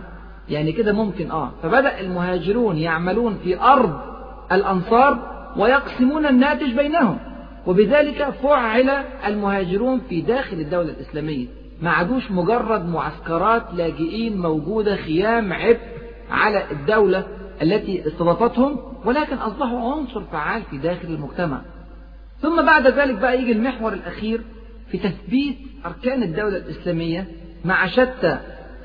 [0.49, 4.01] يعني كده ممكن آه فبدأ المهاجرون يعملون في أرض
[4.53, 5.19] الأنصار
[5.57, 7.19] ويقسمون الناتج بينهم
[7.67, 8.89] وبذلك فعل
[9.27, 11.47] المهاجرون في داخل الدولة الإسلامية
[11.83, 15.79] ما عادوش مجرد معسكرات لاجئين موجودة خيام عبء
[16.31, 17.25] على الدولة
[17.63, 21.63] التي استضافتهم ولكن أصبحوا عنصر فعال في داخل المجتمع
[22.43, 24.41] ثم بعد ذلك بقى يجي المحور الأخير
[24.91, 27.27] في تثبيت أركان الدولة الإسلامية
[27.65, 28.39] مع شتى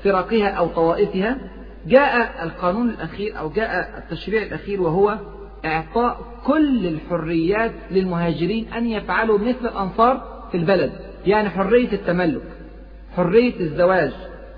[0.04, 1.38] فرقها أو طوائفها
[1.86, 5.18] جاء القانون الأخير أو جاء التشريع الأخير وهو
[5.64, 10.92] إعطاء كل الحريات للمهاجرين أن يفعلوا مثل الأنصار في البلد
[11.26, 12.42] يعني حرية التملك
[13.16, 14.12] حرية الزواج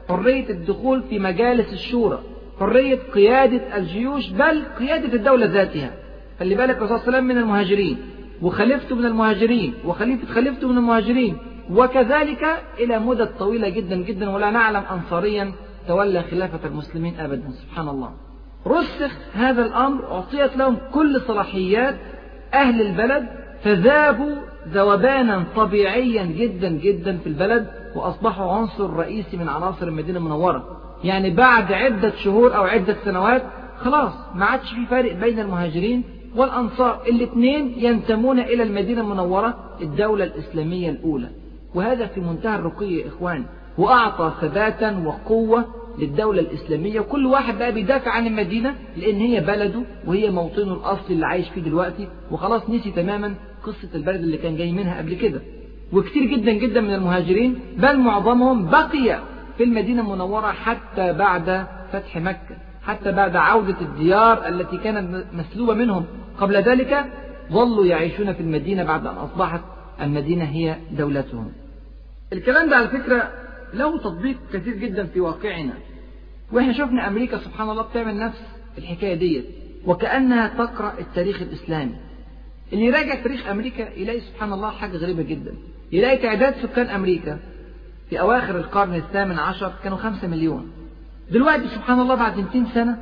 [0.08, 2.18] حرية الدخول في مجالس الشورى
[2.60, 5.90] حرية قيادة الجيوش بل قيادة الدولة ذاتها
[6.40, 7.98] خلي بالك الرسول صلى الله عليه وسلم من المهاجرين
[8.42, 11.38] وخليفته من المهاجرين وخليفة خليفته من المهاجرين
[11.72, 15.52] وكذلك إلى مدة طويلة جدا جدا ولا نعلم أنصاريا
[15.88, 18.10] تولى خلافة المسلمين أبدا سبحان الله
[18.66, 21.96] رسخ هذا الأمر أعطيت لهم كل صلاحيات
[22.54, 23.28] أهل البلد
[23.64, 24.34] فذابوا
[24.68, 31.72] ذوبانا طبيعيا جدا جدا في البلد وأصبحوا عنصر رئيسي من عناصر المدينة المنورة يعني بعد
[31.72, 33.42] عدة شهور أو عدة سنوات
[33.80, 36.02] خلاص ما عادش في فارق بين المهاجرين
[36.36, 41.28] والأنصار الاثنين ينتمون إلى المدينة المنورة الدولة الإسلامية الأولى
[41.74, 43.44] وهذا في منتهى الرقي يا إخوان
[43.78, 45.64] وأعطى ثباتا وقوة
[45.98, 51.26] للدولة الإسلامية كل واحد بقى بيدافع عن المدينة لأن هي بلده وهي موطنه الأصلي اللي
[51.26, 55.40] عايش فيه دلوقتي وخلاص نسي تماما قصة البلد اللي كان جاي منها قبل كده
[55.92, 59.18] وكتير جدا جدا من المهاجرين بل معظمهم بقي
[59.58, 66.04] في المدينة المنورة حتى بعد فتح مكة حتى بعد عودة الديار التي كانت مسلوبة منهم
[66.38, 67.04] قبل ذلك
[67.52, 69.60] ظلوا يعيشون في المدينة بعد أن أصبحت
[70.00, 71.52] المدينة هي دولتهم
[72.32, 73.30] الكلام ده على فكرة
[73.74, 75.72] له تطبيق كثير جدا في واقعنا
[76.52, 78.42] واحنا شفنا أمريكا سبحان الله بتعمل نفس
[78.78, 79.44] الحكاية ديت
[79.86, 81.94] وكأنها تقرأ التاريخ الإسلامي
[82.72, 85.54] اللي يراجع تاريخ أمريكا يلاقي سبحان الله حاجة غريبة جدا
[85.92, 87.38] يلاقي تعداد سكان أمريكا
[88.10, 90.70] في أواخر القرن الثامن عشر كانوا 5 مليون
[91.30, 92.96] دلوقتي سبحان الله بعد 200 سنة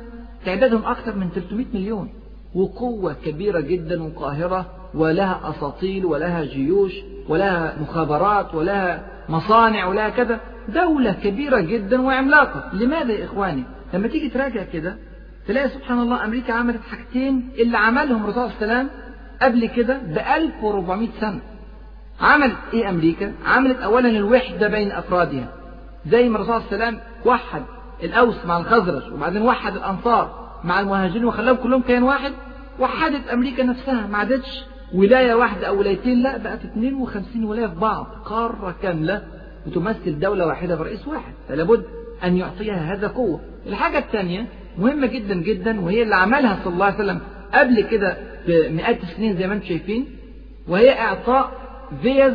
[0.45, 2.09] تعدادهم أكثر من 300 مليون
[2.55, 6.91] وقوة كبيرة جدا وقاهرة ولها أساطيل ولها جيوش
[7.29, 10.39] ولها مخابرات ولها مصانع ولها كذا
[10.69, 14.97] دولة كبيرة جدا وعملاقة لماذا يا إخواني لما تيجي تراجع كده
[15.47, 18.87] تلاقي سبحان الله أمريكا عملت حاجتين اللي عملهم الرسول الله عليه
[19.41, 21.41] قبل كده ب 1400 سنة
[22.21, 25.47] عملت ايه امريكا عملت اولا الوحدة بين افرادها
[26.11, 27.61] زي ما الرسول صلى الله عليه وسلم وحد
[28.03, 32.31] الاوس مع الخزرج وبعدين وحد الانصار مع المهاجرين وخلاهم كلهم كيان واحد
[32.79, 34.63] وحدت امريكا نفسها ما عادتش
[34.93, 39.21] ولايه واحده او ولايتين لا بقت 52 ولايه في بعض قاره كامله
[39.67, 41.85] وتمثل دوله واحده برئيس واحد فلا بد
[42.23, 44.45] ان يعطيها هذا قوه الحاجه الثانيه
[44.79, 47.19] مهمه جدا جدا وهي اللي عملها صلى الله عليه وسلم
[47.53, 50.07] قبل كده بمئات السنين زي ما انتم شايفين
[50.67, 51.51] وهي اعطاء
[52.01, 52.33] فيز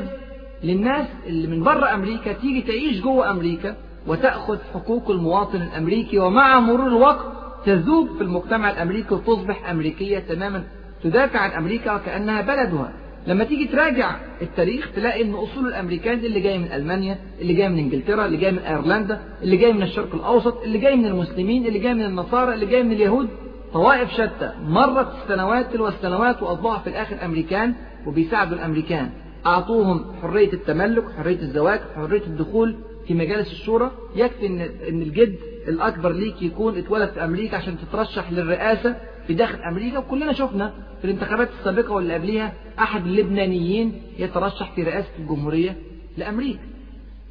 [0.64, 3.76] للناس اللي من بره أمريكا تيجي تعيش جوه أمريكا
[4.07, 7.26] وتأخذ حقوق المواطن الأمريكي ومع مرور الوقت
[7.66, 10.64] تذوب في المجتمع الأمريكي وتصبح أمريكية تماما
[11.05, 12.92] تدافع عن أمريكا وكأنها بلدها
[13.26, 17.78] لما تيجي تراجع التاريخ تلاقي ان اصول الامريكان اللي جاي من المانيا اللي جاي من
[17.78, 21.78] انجلترا اللي جاي من ايرلندا اللي جاي من الشرق الاوسط اللي جاي من المسلمين اللي
[21.78, 23.28] جاي من النصارى اللي جاي من اليهود
[23.72, 27.74] طوائف شتى مرت السنوات والسنوات السنوات واصبحوا في الاخر امريكان
[28.07, 29.11] وبيساعدوا الامريكان
[29.47, 32.76] أعطوهم حرية التملك حرية الزواج حرية الدخول
[33.07, 35.36] في مجالس الشورى يكفي إن إن الجد
[35.68, 41.05] الأكبر ليك يكون اتولد في أمريكا عشان تترشح للرئاسة في داخل أمريكا وكلنا شفنا في
[41.05, 45.76] الانتخابات السابقة واللي قبليها أحد اللبنانيين يترشح في رئاسة الجمهورية
[46.16, 46.61] لأمريكا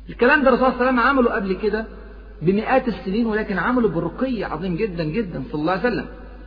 [0.09, 1.85] الكلام ده الرسول صلى الله عليه وسلم عمله قبل كده
[2.41, 6.05] بمئات السنين ولكن عمله برقي عظيم جدا جدا صلى الله عليه وسلم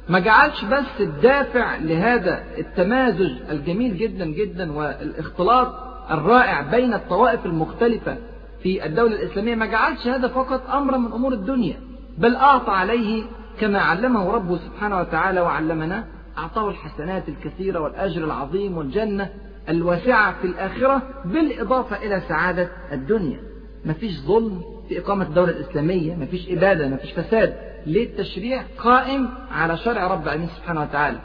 [0.09, 5.73] ما جعلش بس الدافع لهذا التمازج الجميل جدا جدا والاختلاط
[6.11, 8.17] الرائع بين الطوائف المختلفة
[8.63, 11.77] في الدولة الإسلامية ما جعلش هذا فقط أمرا من أمور الدنيا
[12.19, 13.25] بل أعطى عليه
[13.61, 16.05] كما علمه ربه سبحانه وتعالى وعلمنا
[16.39, 19.29] أعطاه الحسنات الكثيرة والأجر العظيم والجنة
[19.69, 23.41] الواسعة في الآخرة بالإضافة إلى سعادة الدنيا
[23.85, 27.55] مفيش ظلم في إقامة الدولة الإسلامية مفيش إبادة مفيش فساد
[27.87, 31.18] للتشريع قائم على شرع رب العالمين سبحانه وتعالى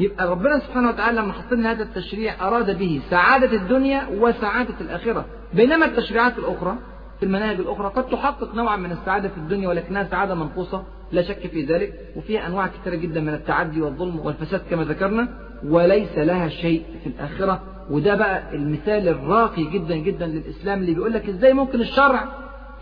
[0.00, 5.24] يبقى ربنا سبحانه وتعالى لما حط لنا هذا التشريع أراد به سعادة الدنيا وسعادة الآخرة
[5.54, 6.74] بينما التشريعات الأخرى
[7.18, 10.82] في المناهج الأخرى قد تحقق نوعا من السعادة في الدنيا ولكنها سعادة منقوصة
[11.12, 15.28] لا شك في ذلك وفيها أنواع كثيرة جدا من التعدي والظلم والفساد كما ذكرنا
[15.64, 21.28] وليس لها شيء في الآخرة وده بقى المثال الراقي جدا جدا للإسلام اللي بيقول لك
[21.28, 22.24] إزاي ممكن الشرع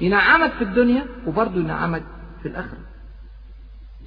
[0.01, 2.03] ينعمك في الدنيا وبرضه ينعمك
[2.43, 2.79] في الآخرة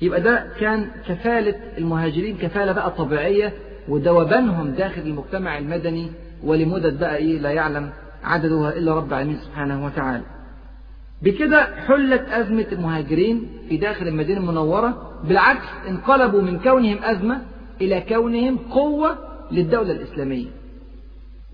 [0.02, 3.54] يبقى ده كان كفالة المهاجرين كفالة بقى طبيعية
[3.89, 6.12] ودوبانهم داخل المجتمع المدني
[6.43, 7.89] ولمدد بقى إيه لا يعلم
[8.24, 10.24] عددها إلا رب العالمين سبحانه وتعالى
[11.22, 17.41] بكده حلت أزمة المهاجرين في داخل المدينة المنورة بالعكس انقلبوا من كونهم أزمة
[17.82, 19.16] إلى كونهم قوة
[19.52, 20.45] للدولة الإسلامية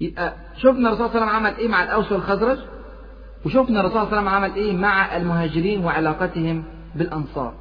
[0.02, 2.58] يبقى شفنا الرسول صلى الله عليه وسلم عمل إيه مع الأوس والخزرج
[3.46, 6.64] وشفنا الرسول صلى الله عليه وسلم عمل إيه مع المهاجرين وعلاقتهم
[6.96, 7.54] بالأنصار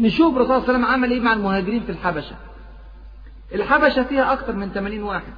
[0.00, 2.36] نشوف الرسول صلى الله عليه وسلم عمل إيه مع المهاجرين في الحبشة
[3.54, 5.32] الحبشة فيها أكثر من 80 واحد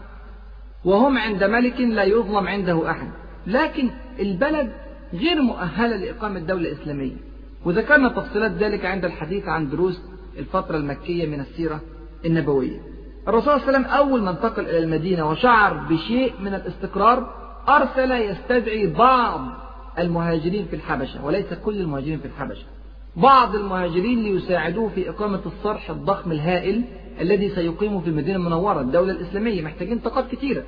[0.84, 3.08] وهم عند ملك لا يظلم عنده أحد
[3.46, 4.72] لكن البلد
[5.14, 7.16] غير مؤهلة لإقامة دولة إسلامية
[7.64, 10.00] وذكرنا تفصيلات ذلك عند الحديث عن دروس
[10.38, 11.80] الفترة المكية من السيرة
[12.24, 12.80] النبوية
[13.28, 17.34] الرسول صلى الله عليه وسلم أول ما انتقل إلى المدينة وشعر بشيء من الاستقرار
[17.68, 19.40] أرسل يستدعي بعض
[19.98, 22.64] المهاجرين في الحبشة وليس كل المهاجرين في الحبشة
[23.16, 26.84] بعض المهاجرين ليساعدوه في إقامة الصرح الضخم الهائل
[27.20, 30.62] الذي سيقيمه في المدينة المنورة الدولة الإسلامية محتاجين طاقات كتيرة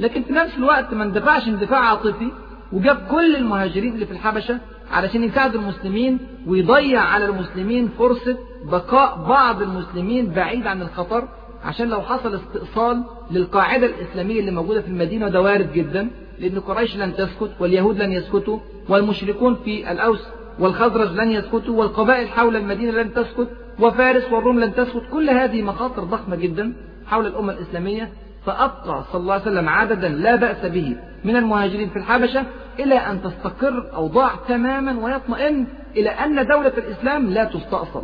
[0.00, 2.30] لكن في نفس الوقت ما اندفعش اندفاع عاطفي
[2.72, 4.58] وجاب كل المهاجرين اللي في الحبشة
[4.92, 8.38] علشان يساعد المسلمين ويضيع على المسلمين فرصة
[8.72, 11.28] بقاء بعض المسلمين بعيد عن الخطر
[11.64, 16.96] عشان لو حصل استئصال للقاعدة الإسلامية اللي موجودة في المدينة ده وارد جدا لأن قريش
[16.96, 20.20] لن تسكت واليهود لن يسكتوا والمشركون في الأوس
[20.58, 23.48] والخزرج لن يسكتوا والقبائل حول المدينة لن تسكت
[23.80, 26.72] وفارس والروم لن تسكت كل هذه مخاطر ضخمة جدا
[27.06, 28.10] حول الأمة الإسلامية
[28.46, 32.44] فأبقى صلى الله عليه وسلم عددا لا بأس به من المهاجرين في الحبشة
[32.78, 38.02] إلى أن تستقر أوضاع تماما ويطمئن إلى أن دولة الإسلام لا تستأصل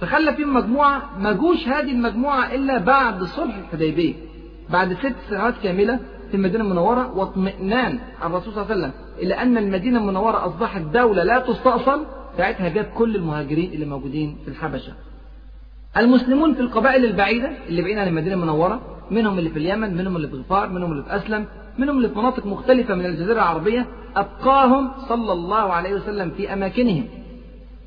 [0.00, 4.14] فخلى فيهم مجموعة ما جوش هذه المجموعة إلا بعد صلح الحديبية
[4.70, 5.98] بعد ست سنوات كاملة
[6.34, 11.22] في المدينة المنورة واطمئنان الرسول صلى الله عليه وسلم إلى أن المدينة المنورة أصبحت دولة
[11.24, 12.06] لا تستأصل
[12.36, 14.92] ساعتها جاب كل المهاجرين اللي موجودين في الحبشة
[15.96, 18.80] المسلمون في القبائل البعيدة اللي بعيدة عن المدينة المنورة
[19.10, 21.46] منهم اللي في اليمن منهم اللي في غفار منهم اللي في أسلم
[21.78, 27.04] منهم اللي في مناطق مختلفة من الجزيرة العربية أبقاهم صلى الله عليه وسلم في أماكنهم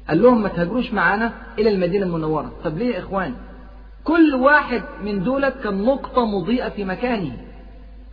[0.10, 3.34] قال لهم ما تهاجروش معانا إلى المدينة المنورة طب ليه يا إخوان
[4.04, 7.38] كل واحد من دولت كان نقطة مضيئة في مكانه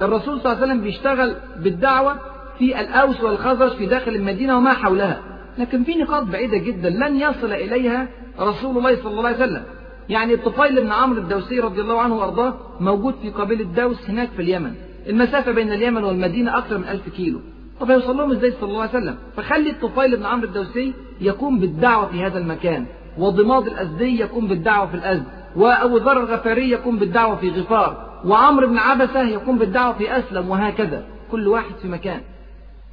[0.02, 2.16] الرسول صلى الله عليه وسلم بيشتغل بالدعوة
[2.58, 5.20] في الأوس والخزرج في داخل المدينة وما حولها
[5.58, 8.08] لكن في نقاط بعيدة جدا لن يصل إليها
[8.40, 9.62] رسول الله صلى الله عليه وسلم
[10.08, 14.42] يعني الطفيل بن عمرو الدوسي رضي الله عنه وأرضاه موجود في قبيلة دوس هناك في
[14.42, 14.74] اليمن
[15.06, 17.40] المسافة بين اليمن والمدينة أكثر من ألف كيلو
[17.80, 22.06] طب هيوصل لهم ازاي صلى الله عليه وسلم فخلي الطفيل بن عمرو الدوسي يقوم بالدعوة
[22.06, 22.84] في هذا المكان
[23.18, 25.24] وضماد الأزدي يقوم بالدعوة في الأزد
[25.56, 31.04] وأبو ذر الغفاري يقوم بالدعوة في غفار وعمرو بن عبسة يقوم بالدعوة في أسلم وهكذا
[31.30, 32.20] كل واحد في مكان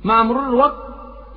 [0.03, 0.75] مع مرور الوقت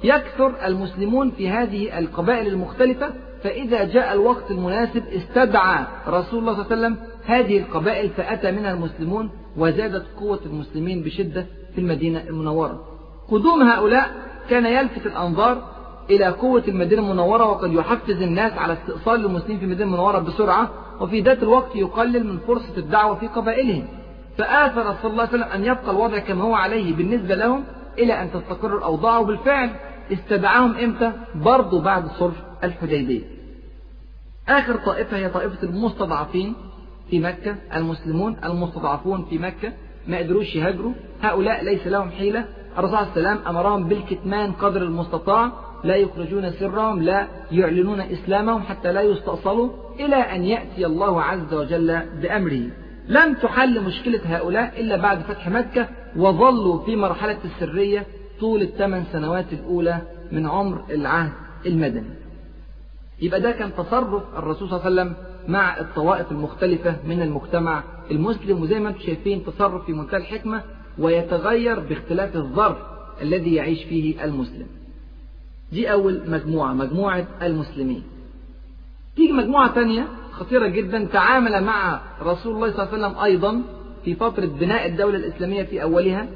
[0.05, 3.11] يكثر المسلمون في هذه القبائل المختلفة
[3.45, 8.73] فإذا جاء الوقت المناسب استدعى رسول الله صلى الله عليه وسلم هذه القبائل فأتى منها
[8.73, 12.85] المسلمون وزادت قوة المسلمين بشدة في المدينة المنورة
[13.31, 14.11] قدوم هؤلاء
[14.51, 15.63] كان يلفت الأنظار
[16.11, 20.71] إلى قوة المدينة المنورة وقد يحفز الناس على استئصال المسلمين في المدينة المنورة بسرعة
[21.01, 23.87] وفي ذات الوقت يقلل من فرصة الدعوة في قبائلهم
[24.39, 27.65] فآثر صلى الله عليه وسلم أن يبقى الوضع كما هو عليه بالنسبة لهم
[27.99, 29.71] إلى أن تستقر الأوضاع وبالفعل
[30.13, 32.35] استدعاهم إمتى برضه بعد صلح
[32.65, 33.23] الحديبية
[34.49, 36.55] آخر طائفة هي طائفة المستضعفين
[37.11, 39.73] في مكة المسلمون المستضعفون في مكة
[40.07, 40.93] ما قدروش يهاجروا
[41.23, 42.45] هؤلاء ليس لهم حيلة
[42.79, 45.53] الرسول صلى الله عليه وسلم أمرهم بالكتمان قدر المستطاع
[45.85, 49.71] لا يخرجون سرهم لا يعلنون إسلامهم حتى لا يستأصلوا
[50.01, 52.63] إلى أن يأتي الله عز وجل بأمره
[53.09, 58.07] لم تحل مشكلة هؤلاء إلا بعد فتح مكة وظلوا في مرحلة السرية
[58.41, 59.99] طول الثمان سنوات الأولى
[60.33, 61.33] من عمر العهد
[61.67, 62.11] المدني
[63.23, 65.15] يبقى ده كان تصرف الرسول صلى الله عليه وسلم
[65.53, 70.63] مع الطوائف المختلفة من المجتمع المسلم وزي ما انتم شايفين تصرف في منتهى الحكمة
[70.99, 72.77] ويتغير باختلاف الظرف
[73.23, 74.67] الذي يعيش فيه المسلم
[75.73, 78.03] دي أول مجموعة مجموعة المسلمين
[79.17, 83.63] تيجي مجموعة تانية خطيرة جدا تعامل مع رسول الله صلى الله عليه وسلم أيضا
[84.05, 86.27] في فترة بناء الدولة الإسلامية في أولها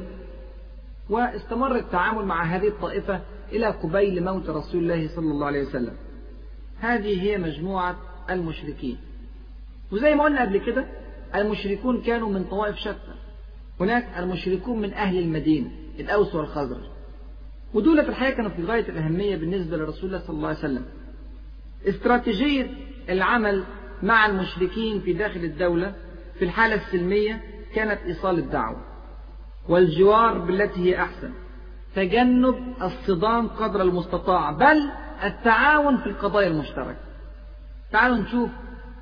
[1.11, 3.21] واستمر التعامل مع هذه الطائفة
[3.53, 5.93] إلى قبيل موت رسول الله صلى الله عليه وسلم
[6.81, 7.97] هذه هي مجموعة
[8.31, 8.99] المشركين
[9.93, 10.85] وزي ما قلنا قبل كده
[11.35, 13.15] المشركون كانوا من طوائف شتى
[13.81, 15.71] هناك المشركون من أهل المدينة
[16.01, 16.85] الأوس والخزرج
[17.75, 20.85] ودولة الحقيقة كانت في غاية الأهمية بالنسبة لرسول الله صلى الله عليه وسلم
[21.89, 22.71] استراتيجية
[23.09, 23.63] العمل
[24.03, 25.95] مع المشركين في داخل الدولة
[26.39, 27.41] في الحالة السلمية
[27.75, 28.77] كانت إيصال الدعوة
[29.69, 31.31] والجوار بالتي هي أحسن
[31.97, 34.91] تجنب الصدام قدر المستطاع بل
[35.25, 36.99] التعاون في القضايا المشتركة
[37.93, 38.51] تعالوا نشوف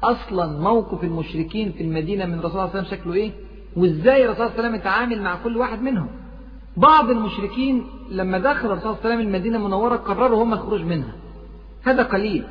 [0.03, 3.33] أصلا موقف المشركين في المدينة من الرسول صلى الله عليه وسلم شكله إيه
[3.77, 6.09] وإزاي الرسول صلى الله عليه وسلم يتعامل مع كل واحد منهم
[6.77, 11.13] بعض المشركين لما دخل الرسول صلى الله عليه وسلم المدينة المنورة قرروا هم الخروج منها
[11.83, 12.45] هذا قليل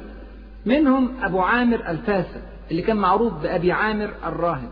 [0.65, 4.69] منهم أبو عامر الفاسد اللي كان معروف بأبي عامر الراهب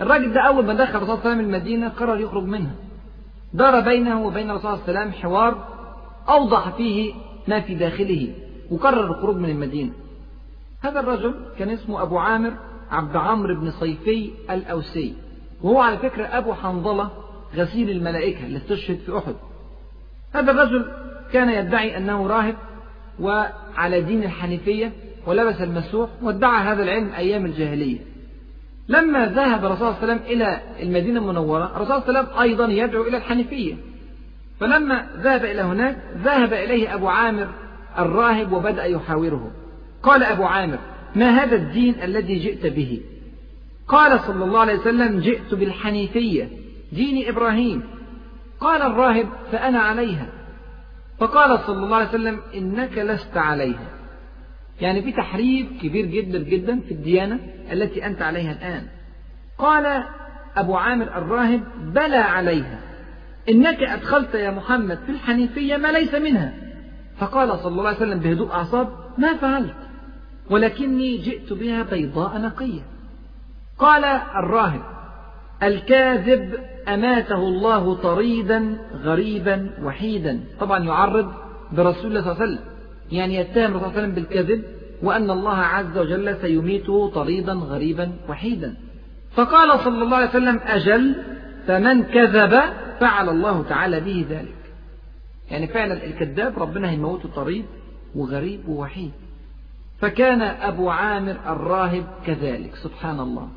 [0.00, 2.74] الراجل ده أول ما دخل الرسول صلى الله عليه وسلم المدينة قرر يخرج منها
[3.54, 5.64] دار بينه وبين الرسول صلى الله عليه وسلم حوار
[6.28, 7.14] أوضح فيه
[7.48, 8.32] ما في داخله
[8.70, 9.92] وقرر الخروج من المدينة
[10.82, 12.52] هذا الرجل كان اسمه أبو عامر
[12.90, 15.14] عبد عمرو بن صيفي الأوسي
[15.62, 17.10] وهو على فكرة أبو حنظلة
[17.56, 19.34] غسيل الملائكة اللي استشهد في أحد
[20.34, 20.84] هذا الرجل
[21.32, 22.54] كان يدعي أنه راهب
[23.20, 24.92] وعلى دين الحنيفية
[25.26, 27.98] ولبس المسوح وادعى هذا العلم أيام الجاهلية
[28.88, 32.40] لما ذهب الرسول صلى الله عليه وسلم إلى المدينة المنورة الرسول صلى الله عليه وسلم
[32.40, 33.74] أيضا يدعو إلى الحنيفية
[34.60, 37.48] فلما ذهب إلى هناك ذهب إليه أبو عامر
[37.98, 39.50] الراهب وبدأ يحاوره
[40.02, 40.78] قال أبو عامر
[41.16, 43.00] ما هذا الدين الذي جئت به
[43.88, 46.48] قال صلى الله عليه وسلم جئت بالحنيفية
[46.92, 47.82] دين إبراهيم
[48.60, 50.26] قال الراهب فأنا عليها
[51.18, 53.88] فقال صلى الله عليه وسلم إنك لست عليها
[54.80, 57.38] يعني في تحريف كبير جدا جدا في الديانة
[57.72, 58.86] التي أنت عليها الآن
[59.58, 60.04] قال
[60.56, 61.62] أبو عامر الراهب
[61.94, 62.80] بلى عليها
[63.48, 66.54] إنك أدخلت يا محمد في الحنيفية ما ليس منها
[67.18, 69.74] فقال صلى الله عليه وسلم بهدوء أعصاب ما فعلت
[70.50, 72.82] ولكني جئت بها بيضاء نقية
[73.78, 74.04] قال
[74.44, 74.82] الراهب
[75.62, 81.32] الكاذب أماته الله طريدا غريبا وحيدا طبعا يعرض
[81.72, 82.64] برسول الله صلى الله عليه وسلم
[83.12, 84.62] يعني يتهم الرسول صلى الله عليه وسلم بالكذب
[85.02, 88.74] وأن الله عز وجل سيميته طريدا غريبا وحيدا
[89.36, 91.14] فقال صلى الله عليه وسلم أجل
[91.66, 92.60] فمن كذب
[93.00, 94.54] فعل الله تعالى به ذلك
[95.50, 97.64] يعني فعلا الكذاب ربنا هيموته طريد
[98.14, 99.10] وغريب ووحيد
[100.00, 103.48] فكان أبو عامر الراهب كذلك سبحان الله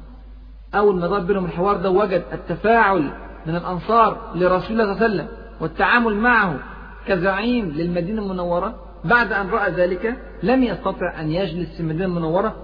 [0.76, 3.12] أول ما دار بينهم الحوار ده وجد التفاعل
[3.46, 5.28] من الأنصار لرسول الله صلى الله عليه وسلم
[5.62, 6.60] والتعامل معه
[7.08, 12.56] كزعيم للمدينة المنورة بعد أن رأى ذلك لم يستطع أن يجلس في المدينة المنورة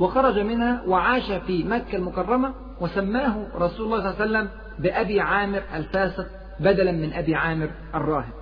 [0.00, 4.48] وخرج منها وعاش في مكة المكرمة وسماه رسول الله صلى الله عليه وسلم
[4.78, 6.26] بأبي عامر الفاسق
[6.60, 8.32] بدلا من أبي عامر الراهب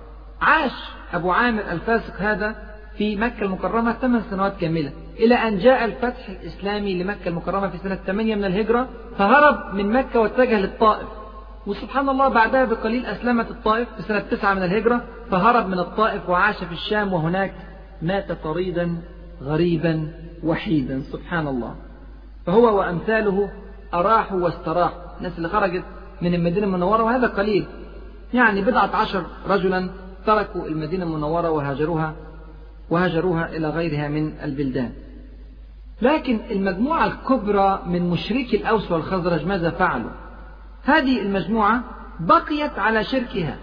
[0.41, 0.71] عاش
[1.13, 2.55] أبو عامر الفاسق هذا
[2.97, 4.91] في مكة المكرمة ثمان سنوات كاملة
[5.21, 10.19] إلى أن جاء الفتح الإسلامي لمكة المكرمة في سنة 8 من الهجرة فهرب من مكة
[10.19, 11.07] واتجه للطائف
[11.67, 15.01] وسبحان الله بعدها بقليل أسلمت الطائف في سنة 9 من الهجرة
[15.31, 17.53] فهرب من الطائف وعاش في الشام وهناك
[18.01, 18.97] مات طريدا
[19.43, 20.07] غريبا
[20.43, 21.75] وحيدا سبحان الله
[22.45, 23.49] فهو وأمثاله
[23.93, 25.83] أراحوا واستراحوا الناس اللي خرجت
[26.21, 27.65] من المدينة المنورة وهذا قليل
[28.33, 29.89] يعني بضعة عشر رجلا
[30.27, 32.13] تركوا المدينة المنورة وهاجروها
[32.89, 34.91] وهاجروها إلى غيرها من البلدان
[36.01, 40.09] لكن المجموعة الكبرى من مشركي الأوس والخزرج ماذا فعلوا
[40.85, 41.81] هذه المجموعة
[42.19, 43.57] بقيت على شركها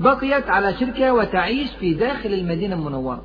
[0.00, 3.22] بقيت على شركها وتعيش في داخل المدينة المنورة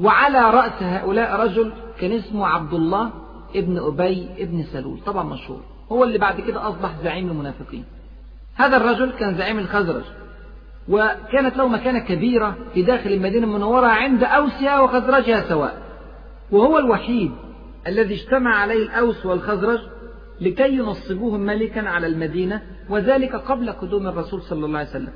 [0.00, 3.10] وعلى رأس هؤلاء رجل كان اسمه عبد الله
[3.56, 5.60] ابن أبي ابن سلول طبعا مشهور
[5.92, 7.84] هو اللي بعد كده أصبح زعيم المنافقين
[8.56, 10.04] هذا الرجل كان زعيم الخزرج
[10.88, 15.87] وكانت له مكانة كبيرة في داخل المدينة المنورة عند أوسها وخزرجها سواء
[16.50, 17.30] وهو الوحيد
[17.86, 19.78] الذي اجتمع عليه الأوس والخزرج
[20.40, 25.12] لكي ينصبوهم ملكا على المدينة وذلك قبل قدوم الرسول صلى الله عليه وسلم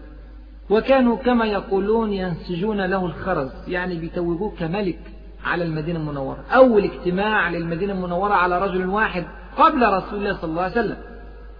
[0.70, 4.99] وكانوا كما يقولون ينسجون له الخرز يعني بيتوجوه كملك
[5.45, 9.24] على المدينة المنورة أول اجتماع للمدينة المنورة على رجل واحد
[9.59, 10.97] قبل رسول الله صلى الله عليه وسلم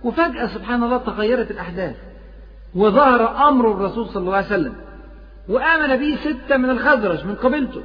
[0.05, 1.97] وفجأة سبحان الله تغيرت الأحداث
[2.75, 4.75] وظهر أمر الرسول صلى الله عليه وسلم
[5.49, 7.83] وآمن به ستة من الخزرج من قبيلته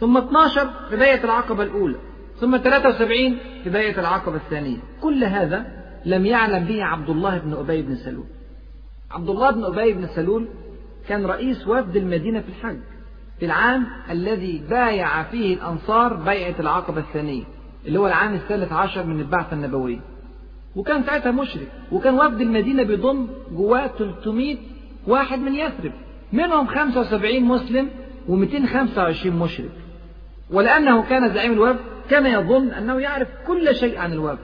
[0.00, 1.96] ثم 12 بداية العقبة الأولى
[2.40, 3.36] ثم 73
[3.66, 5.66] بداية العقبة الثانية كل هذا
[6.04, 8.24] لم يعلم به عبد الله بن أبي بن سلول
[9.10, 10.48] عبد الله بن أبي بن سلول
[11.08, 12.78] كان رئيس وفد المدينة في الحج
[13.38, 17.44] في العام الذي بايع فيه الأنصار بيعة العقبة الثانية
[17.86, 20.00] اللي هو العام الثالث عشر من البعثة النبوية
[20.76, 24.56] وكان ساعتها مشرك وكان وفد المدينة بيضم جواه 300
[25.06, 25.92] واحد من يثرب
[26.32, 27.88] منهم 75 مسلم
[28.28, 29.79] و225 مشرك
[30.52, 31.78] ولأنه كان زعيم الوفد
[32.10, 34.38] كان يظن أنه يعرف كل شيء عن الوفد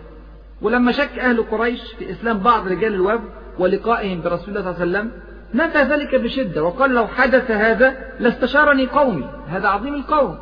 [0.62, 3.24] ولما شك أهل قريش في إسلام بعض رجال الوفد
[3.58, 5.10] ولقائهم برسول الله صلى الله عليه وسلم
[5.54, 10.38] نفى ذلك بشدة وقال لو حدث هذا لاستشارني قومي هذا عظيم القوم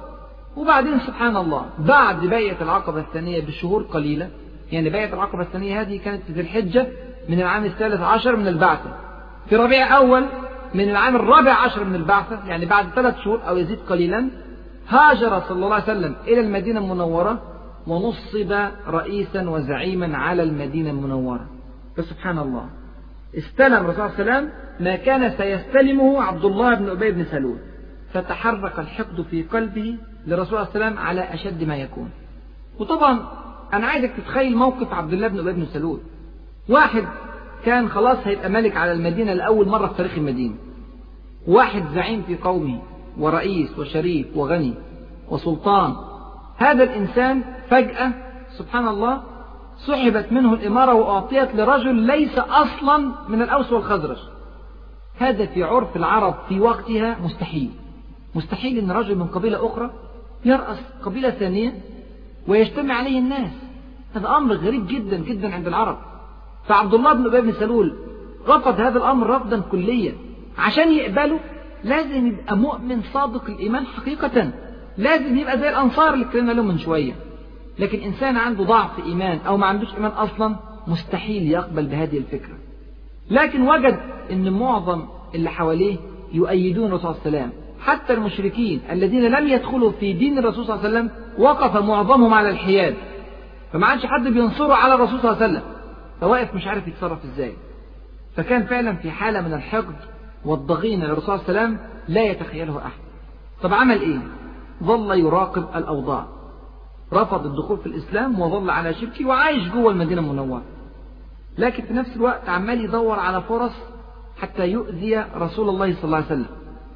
[0.56, 4.28] وبعدين سبحان الله بعد بيعة العقبة الثانية بشهور قليلة
[4.72, 6.86] يعني بيعة العقبة الثانية هذه كانت في الحجة
[7.28, 8.90] من العام الثالث عشر من البعثة
[9.50, 10.24] في ربيع أول
[10.74, 14.30] من العام الرابع عشر من البعثة يعني بعد ثلاث شهور أو يزيد قليلا
[14.89, 17.43] هاجر صلى الله عليه وسلم إلى المدينة المنورة
[17.87, 18.53] ونصب
[18.89, 21.47] رئيسا وزعيما على المدينة المنورة
[21.97, 22.66] فسبحان الله
[23.39, 27.24] استلم رسول الله صلى الله عليه وسلم ما كان سيستلمه عبد الله بن أبي بن
[27.24, 27.59] سلول
[28.12, 32.11] فتحرك الحقد في قلبه لرسول الله صلى الله عليه وسلم على أشد ما يكون
[32.80, 33.18] وطبعا
[33.72, 36.01] أنا عايزك تتخيل موقف عبد الله بن أبي بن سلول
[36.68, 37.05] واحد
[37.64, 40.55] كان خلاص هيبقى ملك على المدينة لأول مرة في تاريخ المدينة
[41.49, 42.80] واحد زعيم في قومه
[43.18, 44.74] ورئيس وشريف وغني
[45.30, 45.96] وسلطان
[46.56, 48.12] هذا الإنسان فجأة
[48.58, 49.22] سبحان الله
[49.76, 54.18] سحبت منه الإمارة وأعطيت لرجل ليس أصلا من الأوس والخزرج
[55.18, 57.70] هذا في عرف العرب في وقتها مستحيل
[58.34, 59.90] مستحيل أن رجل من قبيلة أخرى
[60.44, 61.80] يرأس قبيلة ثانية
[62.48, 63.50] ويجتمع عليه الناس
[64.14, 65.98] هذا أمر غريب جدا جدا عند العرب
[66.68, 67.96] فعبد الله بن أبي بن سلول
[68.48, 70.12] رفض هذا الأمر رفضا كليا
[70.58, 71.38] عشان يقبله
[71.85, 74.53] لازم يبقى مؤمن صادق الإيمان حقيقة
[74.99, 77.12] لازم يبقى زي الأنصار اللي اتكلمنا لهم من شوية
[77.78, 80.57] لكن إنسان عنده ضعف إيمان أو ما عندوش إيمان أصلا
[80.87, 82.59] مستحيل يقبل بهذه الفكرة
[83.30, 84.01] لكن وجد
[84.32, 85.05] أن معظم
[85.35, 85.97] اللي حواليه
[86.32, 90.76] يؤيدون الرسول صلى الله عليه وسلم حتى المشركين الذين لم يدخلوا في دين الرسول صلى
[90.76, 92.95] الله عليه وسلم وقف معظمهم على الحياد
[93.72, 95.62] فما عادش حد بينصره على الرسول صلى الله عليه وسلم
[96.20, 97.53] فواقف مش عارف يتصرف ازاي
[98.37, 99.97] فكان فعلا في حالة من الحقد
[100.47, 101.78] والضغين للرسول صلى الله عليه وسلم
[102.09, 103.01] لا يتخيله أحد
[103.62, 104.18] طب عمل إيه
[104.82, 106.26] ظل يراقب الأوضاع
[107.12, 110.62] رفض الدخول في الإسلام وظل على شبكه وعايش جوه المدينة المنورة
[111.59, 113.72] لكن في نفس الوقت عمال يدور على فرص
[114.40, 116.47] حتى يؤذي رسول الله صلى الله عليه وسلم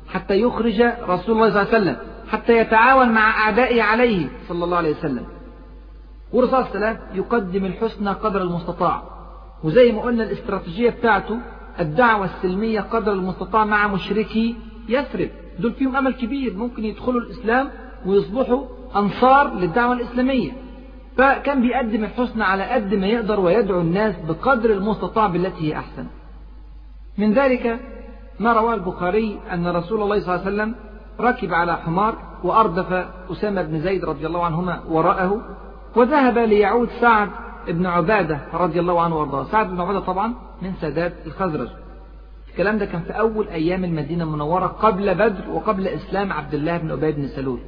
[0.08, 1.96] حتى يخرج رسول الله صلى الله عليه وسلم
[2.28, 5.24] حتى يتعاون مع أعدائه عليه صلى الله عليه وسلم
[6.32, 9.02] والرسول صلى الله عليه وسلم يقدم الحسنى قدر المستطاع
[9.64, 11.38] وزي ما قلنا الاستراتيجية بتاعته
[11.80, 14.56] الدعوة السلمية قدر المستطاع مع مشركي
[14.88, 17.70] يثرب دول فيهم أمل كبير ممكن يدخلوا الإسلام
[18.06, 18.62] ويصبحوا
[18.96, 20.50] أنصار للدعوة الإسلامية
[21.16, 26.06] فكان بيقدم الحسن على قد ما يقدر ويدعو الناس بقدر المستطاع بالتي هي أحسن
[27.18, 27.80] من ذلك
[28.40, 30.74] ما رواه البخاري أن رسول الله صلى الله عليه وسلم
[31.20, 32.92] ركب على حمار وأردف
[33.32, 35.40] أسامة بن زيد رضي الله عنهما وراءه
[35.96, 37.30] وذهب ليعود سعد
[37.68, 41.68] ابن عبادة رضي الله عنه وارضاه سعد بن عبادة طبعا من سادات الخزرج
[42.52, 46.90] الكلام ده كان في أول أيام المدينة المنورة قبل بدر وقبل إسلام عبد الله بن
[46.90, 47.60] أبي بن سلول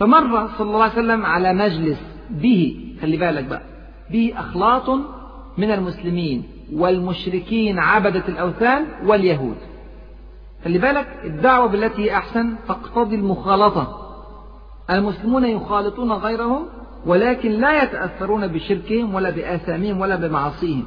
[0.00, 1.98] فمر صلى الله عليه وسلم على مجلس
[2.30, 3.62] به خلي بالك بقى
[4.10, 4.90] به أخلاط
[5.58, 6.42] من المسلمين
[6.72, 9.56] والمشركين عبدة الأوثان واليهود
[10.64, 14.00] خلي بالك الدعوة بالتي هي أحسن تقتضي المخالطة
[14.90, 16.66] المسلمون يخالطون غيرهم
[17.06, 20.86] ولكن لا يتأثرون بشركهم ولا بآثامهم ولا بمعاصيهم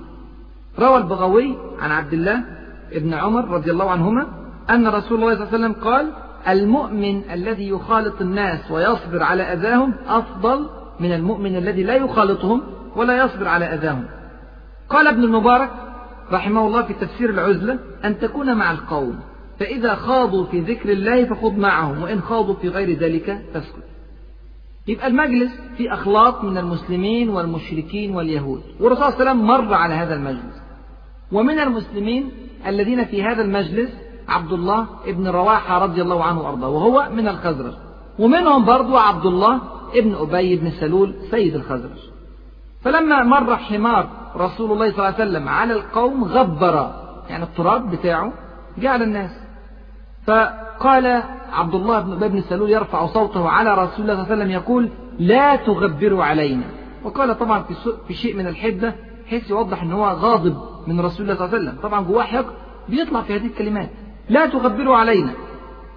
[0.80, 2.44] روى البغوي عن عبد الله
[2.92, 4.28] ابن عمر رضي الله عنهما
[4.70, 6.10] أن رسول الله صلى الله عليه وسلم قال
[6.50, 10.66] المؤمن الذي يخالط الناس ويصبر على أذاهم أفضل
[11.00, 12.62] من المؤمن الذي لا يخالطهم
[12.96, 14.06] ولا يصبر على أذاهم
[14.90, 15.70] قال ابن المبارك
[16.32, 19.20] رحمه الله في تفسير العزلة أن تكون مع القوم
[19.60, 23.84] فإذا خاضوا في ذكر الله فخذ معهم وإن خاضوا في غير ذلك فاسكت
[24.88, 29.94] يبقى المجلس فيه أخلاط من المسلمين والمشركين واليهود والرسول صلى الله عليه وسلم مر على
[29.94, 30.62] هذا المجلس
[31.32, 32.30] ومن المسلمين
[32.68, 33.90] الذين في هذا المجلس
[34.30, 37.74] عبد الله ابن رواحة رضي الله عنه وأرضاه وهو من الخزرج
[38.20, 39.62] ومنهم برضو عبد الله
[39.96, 41.98] ابن أبي بن سلول سيد الخزرج
[42.84, 46.94] فلما مر حمار رسول الله صلى الله عليه وسلم على القوم غبر
[47.30, 48.34] يعني التراب بتاعه
[48.78, 49.32] جعل الناس
[50.28, 51.24] فقال
[51.54, 54.52] عبد الله بن أبي بن سلول يرفع صوته على رسول الله صلى الله عليه وسلم
[54.52, 56.64] يقول لا تغبروا علينا
[57.04, 57.64] وقال طبعا
[58.08, 58.96] في شيء من الحدة
[59.30, 60.56] حيث يوضح أن هو غاضب
[60.88, 62.46] من رسول الله صلى الله عليه وسلم طبعا جواه حقد
[62.90, 63.90] بيطلع في هذه الكلمات
[64.30, 65.32] لا تغبروا علينا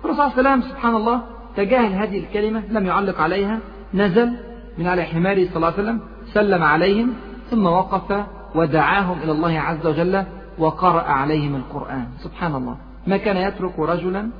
[0.04, 1.22] الرسول صلى الله عليه وسلم سبحان الله
[1.56, 3.58] تجاهل هذه الكلمة لم يعلق عليها
[3.94, 4.32] نزل
[4.78, 6.00] من على حماره صلى الله عليه وسلم
[6.32, 7.12] سلم عليهم
[7.50, 8.24] ثم وقف
[8.54, 10.24] ودعاهم إلى الله عز وجل
[10.58, 12.76] وقرأ عليهم القرآن سبحان الله
[13.07, 14.30] ما كان يترك رجلا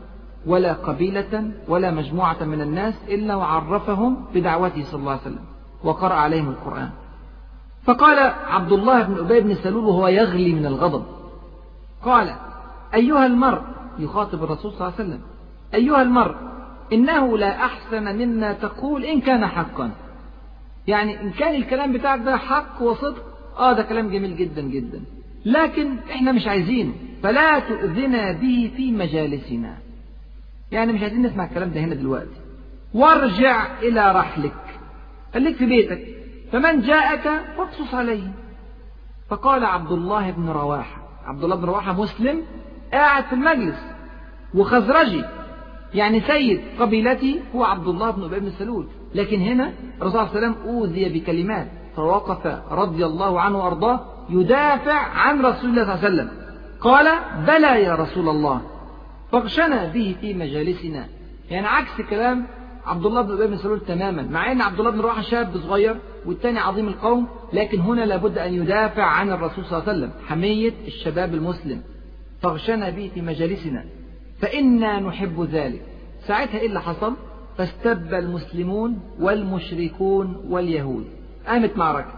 [0.47, 5.45] ولا قبيلة ولا مجموعة من الناس إلا وعرفهم بدعوته صلى الله عليه وسلم
[5.85, 6.91] وقرأ عليهم القرآن
[7.83, 11.05] فقال عبد الله بن أبي بن سلول وهو يغلي من الغضب
[12.05, 12.35] قال
[12.95, 13.61] أيها المرء
[13.99, 15.21] يخاطب الرسول صلى الله عليه وسلم
[15.75, 16.35] أيها المرء
[16.93, 19.91] إنه لا أحسن مما تقول إن كان حقا
[20.87, 23.23] يعني إن كان الكلام بتاعك ده حق وصدق
[23.59, 25.01] آه ده كلام جميل جدا جدا
[25.47, 29.77] لكن احنا مش عايزينه فلا تؤذنا به في مجالسنا
[30.73, 32.41] يعني مش عايزين نسمع الكلام ده هنا دلوقتي
[32.95, 34.55] وارجع إلى رحلك
[35.35, 36.07] خليك في بيتك
[36.53, 38.33] فمن جاءك فاقصص عليه
[39.29, 42.43] فقال عبد الله بن رواحة عبد الله بن رواحة مسلم
[42.93, 43.85] قاعد في المجلس
[44.55, 45.25] وخزرجي
[45.95, 49.73] يعني سيد قبيلتي هو عبد الله بن أبي بن سلول لكن هنا
[50.03, 55.71] الرسول صلى الله عليه وسلم أوذي بكلمات فوقف رضي الله عنه وأرضاه يدافع عن رسول
[55.71, 56.31] الله صلى الله عليه وسلم
[56.81, 57.07] قال
[57.47, 58.61] بلى يا رسول الله
[59.33, 61.07] فاغشنا به في مجالسنا
[61.51, 62.47] يعني عكس كلام
[62.87, 65.97] عبد الله بن ابي بن سلول تماما مع ان عبد الله بن رواحه شاب صغير
[66.27, 70.73] والثاني عظيم القوم لكن هنا لابد ان يدافع عن الرسول صلى الله عليه وسلم حميه
[70.87, 71.83] الشباب المسلم
[72.43, 73.85] فاغشنا به في مجالسنا
[74.43, 75.83] فانا نحب ذلك
[76.27, 77.15] ساعتها ايه اللي حصل
[77.59, 81.07] فاستب المسلمون والمشركون واليهود
[81.47, 82.13] قامت معركة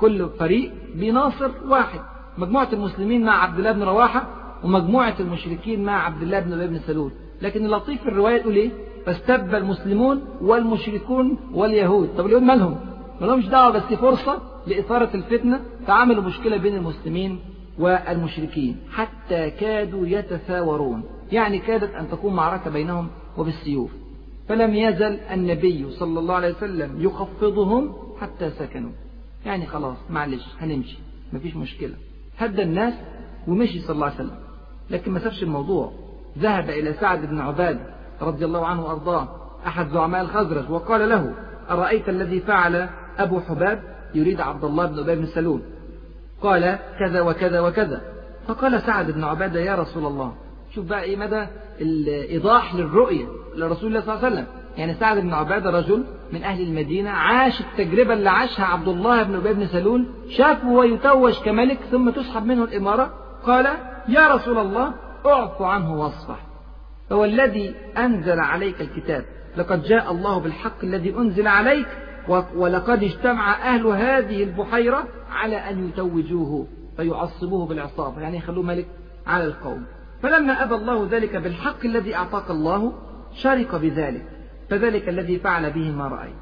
[0.00, 2.00] كل فريق بيناصر واحد
[2.38, 4.26] مجموعة المسلمين مع عبد الله بن رواحة
[4.64, 8.70] ومجموعة المشركين مع عبد الله بن ابي بن سلول لكن اللطيف في الرواية تقول ايه
[9.06, 12.76] فاستب المسلمون والمشركون واليهود طب اليهود مالهم
[13.20, 17.38] مالهمش دعوة بس فرصة لإثارة الفتنة فعملوا مشكلة بين المسلمين
[17.78, 21.02] والمشركين حتى كادوا يتثاورون
[21.32, 23.90] يعني كادت أن تكون معركة بينهم وبالسيوف
[24.48, 28.90] فلم يزل النبي صلى الله عليه وسلم يخفضهم حتى سكنوا
[29.46, 30.98] يعني خلاص معلش هنمشي
[31.32, 31.94] مفيش مشكلة
[32.38, 32.94] هدى الناس
[33.48, 34.38] ومشي صلى الله عليه وسلم
[34.90, 35.92] لكن ما سابش الموضوع
[36.38, 37.78] ذهب إلى سعد بن عباد
[38.22, 39.28] رضي الله عنه وأرضاه
[39.66, 41.34] أحد زعماء الخزرج وقال له
[41.70, 42.88] أرأيت الذي فعل
[43.18, 43.82] أبو حباب
[44.14, 45.62] يريد عبد الله بن أبي بن سلول
[46.42, 48.02] قال كذا وكذا وكذا
[48.46, 50.34] فقال سعد بن عبادة يا رسول الله
[50.74, 51.46] شوف بقى إيه مدى
[51.80, 54.46] الإيضاح للرؤية لرسول الله صلى الله عليه وسلم
[54.76, 59.34] يعني سعد بن عبادة رجل من أهل المدينة عاش التجربة اللي عاشها عبد الله بن
[59.34, 60.06] أبي بن سلول
[60.38, 63.10] شافه ويتوج كملك ثم تسحب منه الإمارة
[63.46, 63.66] قال
[64.08, 64.94] يا رسول الله
[65.26, 66.40] اعف عنه واصفح
[67.12, 69.24] هو الذي أنزل عليك الكتاب
[69.56, 71.86] لقد جاء الله بالحق الذي أنزل عليك
[72.56, 76.66] ولقد اجتمع أهل هذه البحيرة على أن يتوجوه
[76.96, 78.86] فيعصبوه بالعصابة يعني يخلوه ملك
[79.26, 79.84] على القوم
[80.22, 82.92] فلما أبى الله ذلك بالحق الذي أعطاك الله
[83.32, 84.24] شرق بذلك
[84.70, 86.34] فذلك الذي فعل به ما رأيت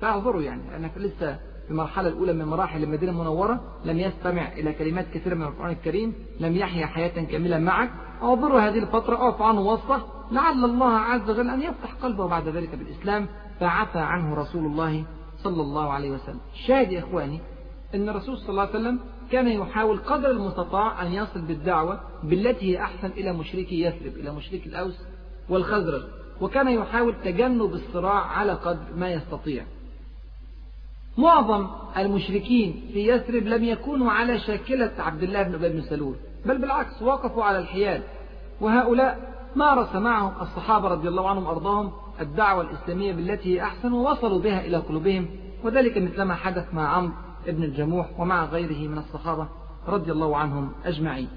[0.00, 5.06] فاعذروا يعني لأنك لسه في المرحلة الأولى من مراحل المدينة المنورة لم يستمع إلى كلمات
[5.14, 7.90] كثيرة من القرآن الكريم لم يحيا حياة كاملة معك
[8.22, 12.74] اعذروا هذه الفترة اعف عنه وصه لعل الله عز وجل أن يفتح قلبه بعد ذلك
[12.74, 13.26] بالإسلام
[13.60, 15.04] فعفى عنه رسول الله
[15.36, 17.40] صلى الله عليه وسلم شاهد يا إخواني
[17.94, 19.00] أن الرسول صلى الله عليه وسلم
[19.32, 24.66] كان يحاول قدر المستطاع أن يصل بالدعوة بالتي هي أحسن إلى مشركي يثرب إلى مشركي
[24.68, 25.00] الأوس
[25.48, 26.02] والخزرج
[26.40, 29.64] وكان يحاول تجنب الصراع على قدر ما يستطيع
[31.18, 31.66] معظم
[31.96, 36.14] المشركين في يثرب لم يكونوا على شاكلة عبد الله بن أبي بن سلول
[36.46, 38.02] بل بالعكس وقفوا على الحياد
[38.60, 44.60] وهؤلاء مارس معهم الصحابة رضي الله عنهم أرضاهم الدعوة الإسلامية بالتي هي أحسن ووصلوا بها
[44.60, 45.26] إلى قلوبهم
[45.64, 47.12] وذلك مثلما حدث مع عمرو
[47.46, 49.48] بن الجموح ومع غيره من الصحابة
[49.88, 51.28] رضي الله عنهم أجمعين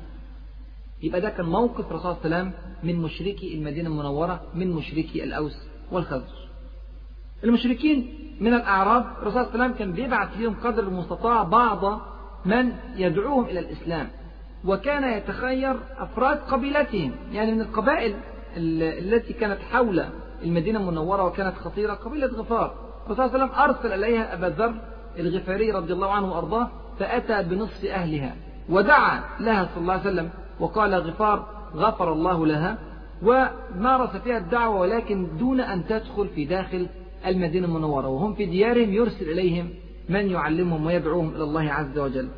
[1.03, 5.23] يبقى ده كان موقف الرسول صلى الله عليه وسلم من مشركي المدينة المنورة من مشركي
[5.23, 5.57] الأوس
[5.91, 6.41] والخزرج
[7.43, 12.01] المشركين من الأعراب الرسول صلى الله عليه وسلم كان بيبعث لهم قدر المستطاع بعض
[12.45, 14.07] من يدعوهم إلى الإسلام
[14.65, 18.15] وكان يتخير أفراد قبيلتهم يعني من القبائل
[18.57, 20.03] التي كانت حول
[20.43, 22.73] المدينة المنورة وكانت خطيرة قبيلة غفار
[23.05, 24.73] الرسول صلى الله عليه وسلم أرسل إليها أبا ذر
[25.19, 28.35] الغفاري رضي الله عنه وأرضاه فأتى بنصف أهلها
[28.69, 30.29] ودعا لها صلى الله عليه وسلم
[30.61, 31.45] وقال غفار
[31.75, 32.77] غفر الله لها
[33.23, 36.87] ومارس فيها الدعوة ولكن دون أن تدخل في داخل
[37.25, 39.69] المدينة المنورة وهم في ديارهم يرسل إليهم
[40.09, 42.29] من يعلمهم ويدعوهم إلى الله عز وجل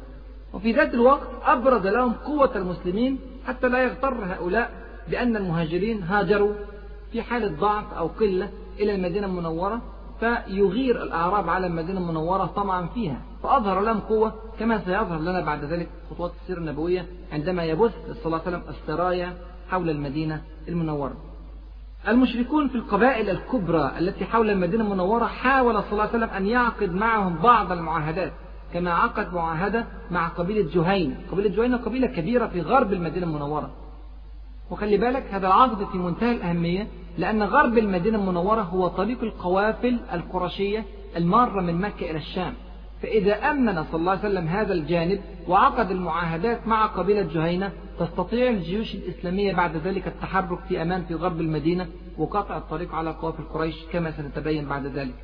[0.54, 4.72] وفي ذات الوقت أبرز لهم قوة المسلمين حتى لا يغتر هؤلاء
[5.12, 6.54] بأن المهاجرين هاجروا
[7.12, 8.50] في حالة ضعف أو قلة
[8.80, 9.82] إلى المدينة المنورة
[10.24, 15.90] فيغير الأعراب على المدينة المنورة طمعا فيها فأظهر لهم قوة كما سيظهر لنا بعد ذلك
[16.12, 19.34] خطوات السيرة النبوية عندما يبث صلى الله عليه وسلم السرايا
[19.70, 21.14] حول المدينة المنورة
[22.08, 26.94] المشركون في القبائل الكبرى التي حول المدينة المنورة حاول صلى الله عليه وسلم أن يعقد
[26.96, 28.32] معهم بعض المعاهدات
[28.74, 33.70] كما عقد معاهدة مع قبيلة جهينة قبيلة جهينة قبيلة كبيرة في غرب المدينة المنورة
[34.74, 40.86] وخلي بالك هذا العقد في منتهى الأهمية لأن غرب المدينة المنورة هو طريق القوافل القرشية
[41.18, 42.54] المارة من مكة إلى الشام
[43.02, 48.96] فإذا أمن صلى الله عليه وسلم هذا الجانب وعقد المعاهدات مع قبيلة جهينة تستطيع الجيوش
[48.96, 54.12] الإسلامية بعد ذلك التحرك في أمان في غرب المدينة وقطع الطريق على قوافل قريش كما
[54.12, 55.16] سنتبين بعد ذلك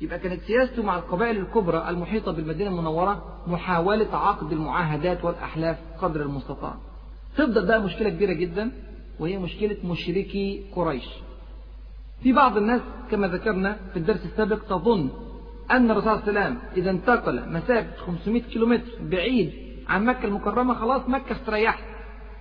[0.00, 6.74] يبقى كانت سياسته مع القبائل الكبرى المحيطة بالمدينة المنورة محاولة عقد المعاهدات والأحلاف قدر المستطاع
[7.36, 8.70] تفضل بقى مشكلة كبيرة جدا
[9.20, 11.04] وهي مشكلة مشركي قريش
[12.22, 12.80] في بعض الناس
[13.10, 15.08] كما ذكرنا في الدرس السابق تظن
[15.70, 19.52] أن الرسول صلى الله عليه وسلم إذا انتقل مسافة 500 كيلومتر بعيد
[19.88, 21.84] عن مكة المكرمة خلاص مكة استريحت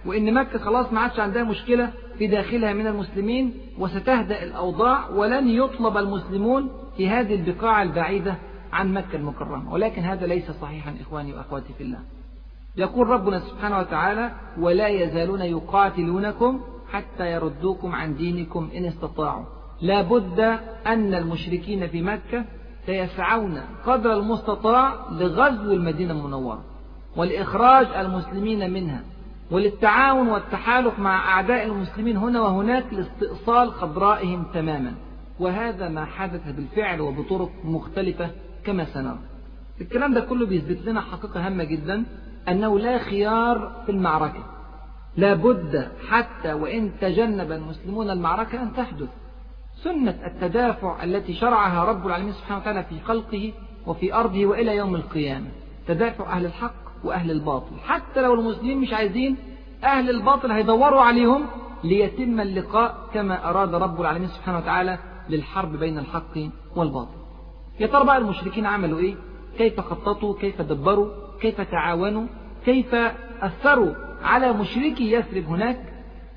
[0.06, 5.98] وإن مكة خلاص ما عادش عندها مشكلة في داخلها من المسلمين وستهدأ الأوضاع ولن يطلب
[5.98, 8.36] المسلمون في هذه البقاع البعيدة
[8.74, 12.00] عن مكة المكرمة ولكن هذا ليس صحيحا إخواني وأخواتي في الله
[12.78, 16.62] يقول ربنا سبحانه وتعالى ولا يزالون يقاتلونكم
[16.92, 19.44] حتى يردوكم عن دينكم إن استطاعوا
[19.82, 20.40] لا بد
[20.88, 22.46] أن المشركين في مكة
[22.86, 26.64] سيسعون قدر المستطاع لغزو المدينة المنورة
[27.16, 29.02] والإخراج المسلمين منها
[29.52, 34.94] وللتعاون والتحالف مع أعداء المسلمين هنا وهناك لاستئصال خضرائهم تماما
[35.40, 38.30] وهذا ما حدث بالفعل وبطرق مختلفة
[38.66, 39.20] كما سنرى
[39.82, 42.04] الكلام ده كله بيثبت لنا حقيقة هامة جدا
[42.50, 44.44] أنه لا خيار في المعركة
[45.18, 49.10] لابد حتى وإن تجنب المسلمون المعركة أن تحدث
[49.84, 53.54] سنة التدافع التي شرعها رب العالمين سبحانه وتعالى في خلقه
[53.88, 55.48] وفي أرضه وإلى يوم القيامة
[55.88, 56.74] تدافع أهل الحق
[57.04, 59.38] وأهل الباطل حتى لو المسلمين مش عايزين
[59.84, 61.46] أهل الباطل هيدوروا عليهم
[61.84, 64.98] ليتم اللقاء كما أراد رب العالمين سبحانه وتعالى
[65.30, 66.38] للحرب بين الحق
[66.76, 67.16] والباطل
[67.80, 69.16] يا ترى بقى المشركين عملوا إيه
[69.58, 71.10] كيف خططوا كيف دبروا
[71.52, 72.28] كيف تعاونوا
[72.66, 72.96] كيف
[73.42, 73.94] أثروا
[74.24, 75.78] على مشركي يثرب هناك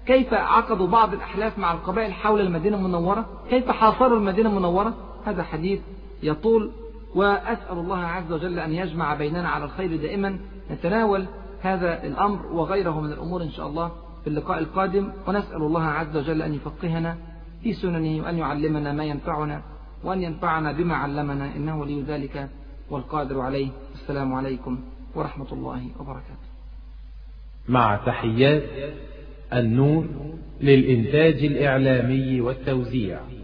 [0.07, 4.93] كيف عقدوا بعض الأحلاف مع القبائل حول المدينة المنورة كيف حاصروا المدينة المنورة
[5.27, 5.81] هذا حديث
[6.23, 6.73] يطول
[7.15, 10.39] وأسأل الله عز وجل أن يجمع بيننا على الخير دائما
[10.71, 11.27] نتناول
[11.63, 13.91] هذا الأمر وغيره من الأمور إن شاء الله
[14.23, 17.17] في اللقاء القادم ونسأل الله عز وجل أن يفقهنا
[17.63, 19.63] في سننه وأن يعلمنا ما ينفعنا
[20.05, 22.49] وأن ينفعنا بما علمنا إنه ولي ذلك
[22.91, 24.79] والقادر عليه السلام عليكم
[25.15, 26.49] ورحمة الله وبركاته
[27.69, 28.63] مع تحيات
[29.53, 30.07] النور
[30.61, 33.38] للإنتاج الإعلامي والتوزيع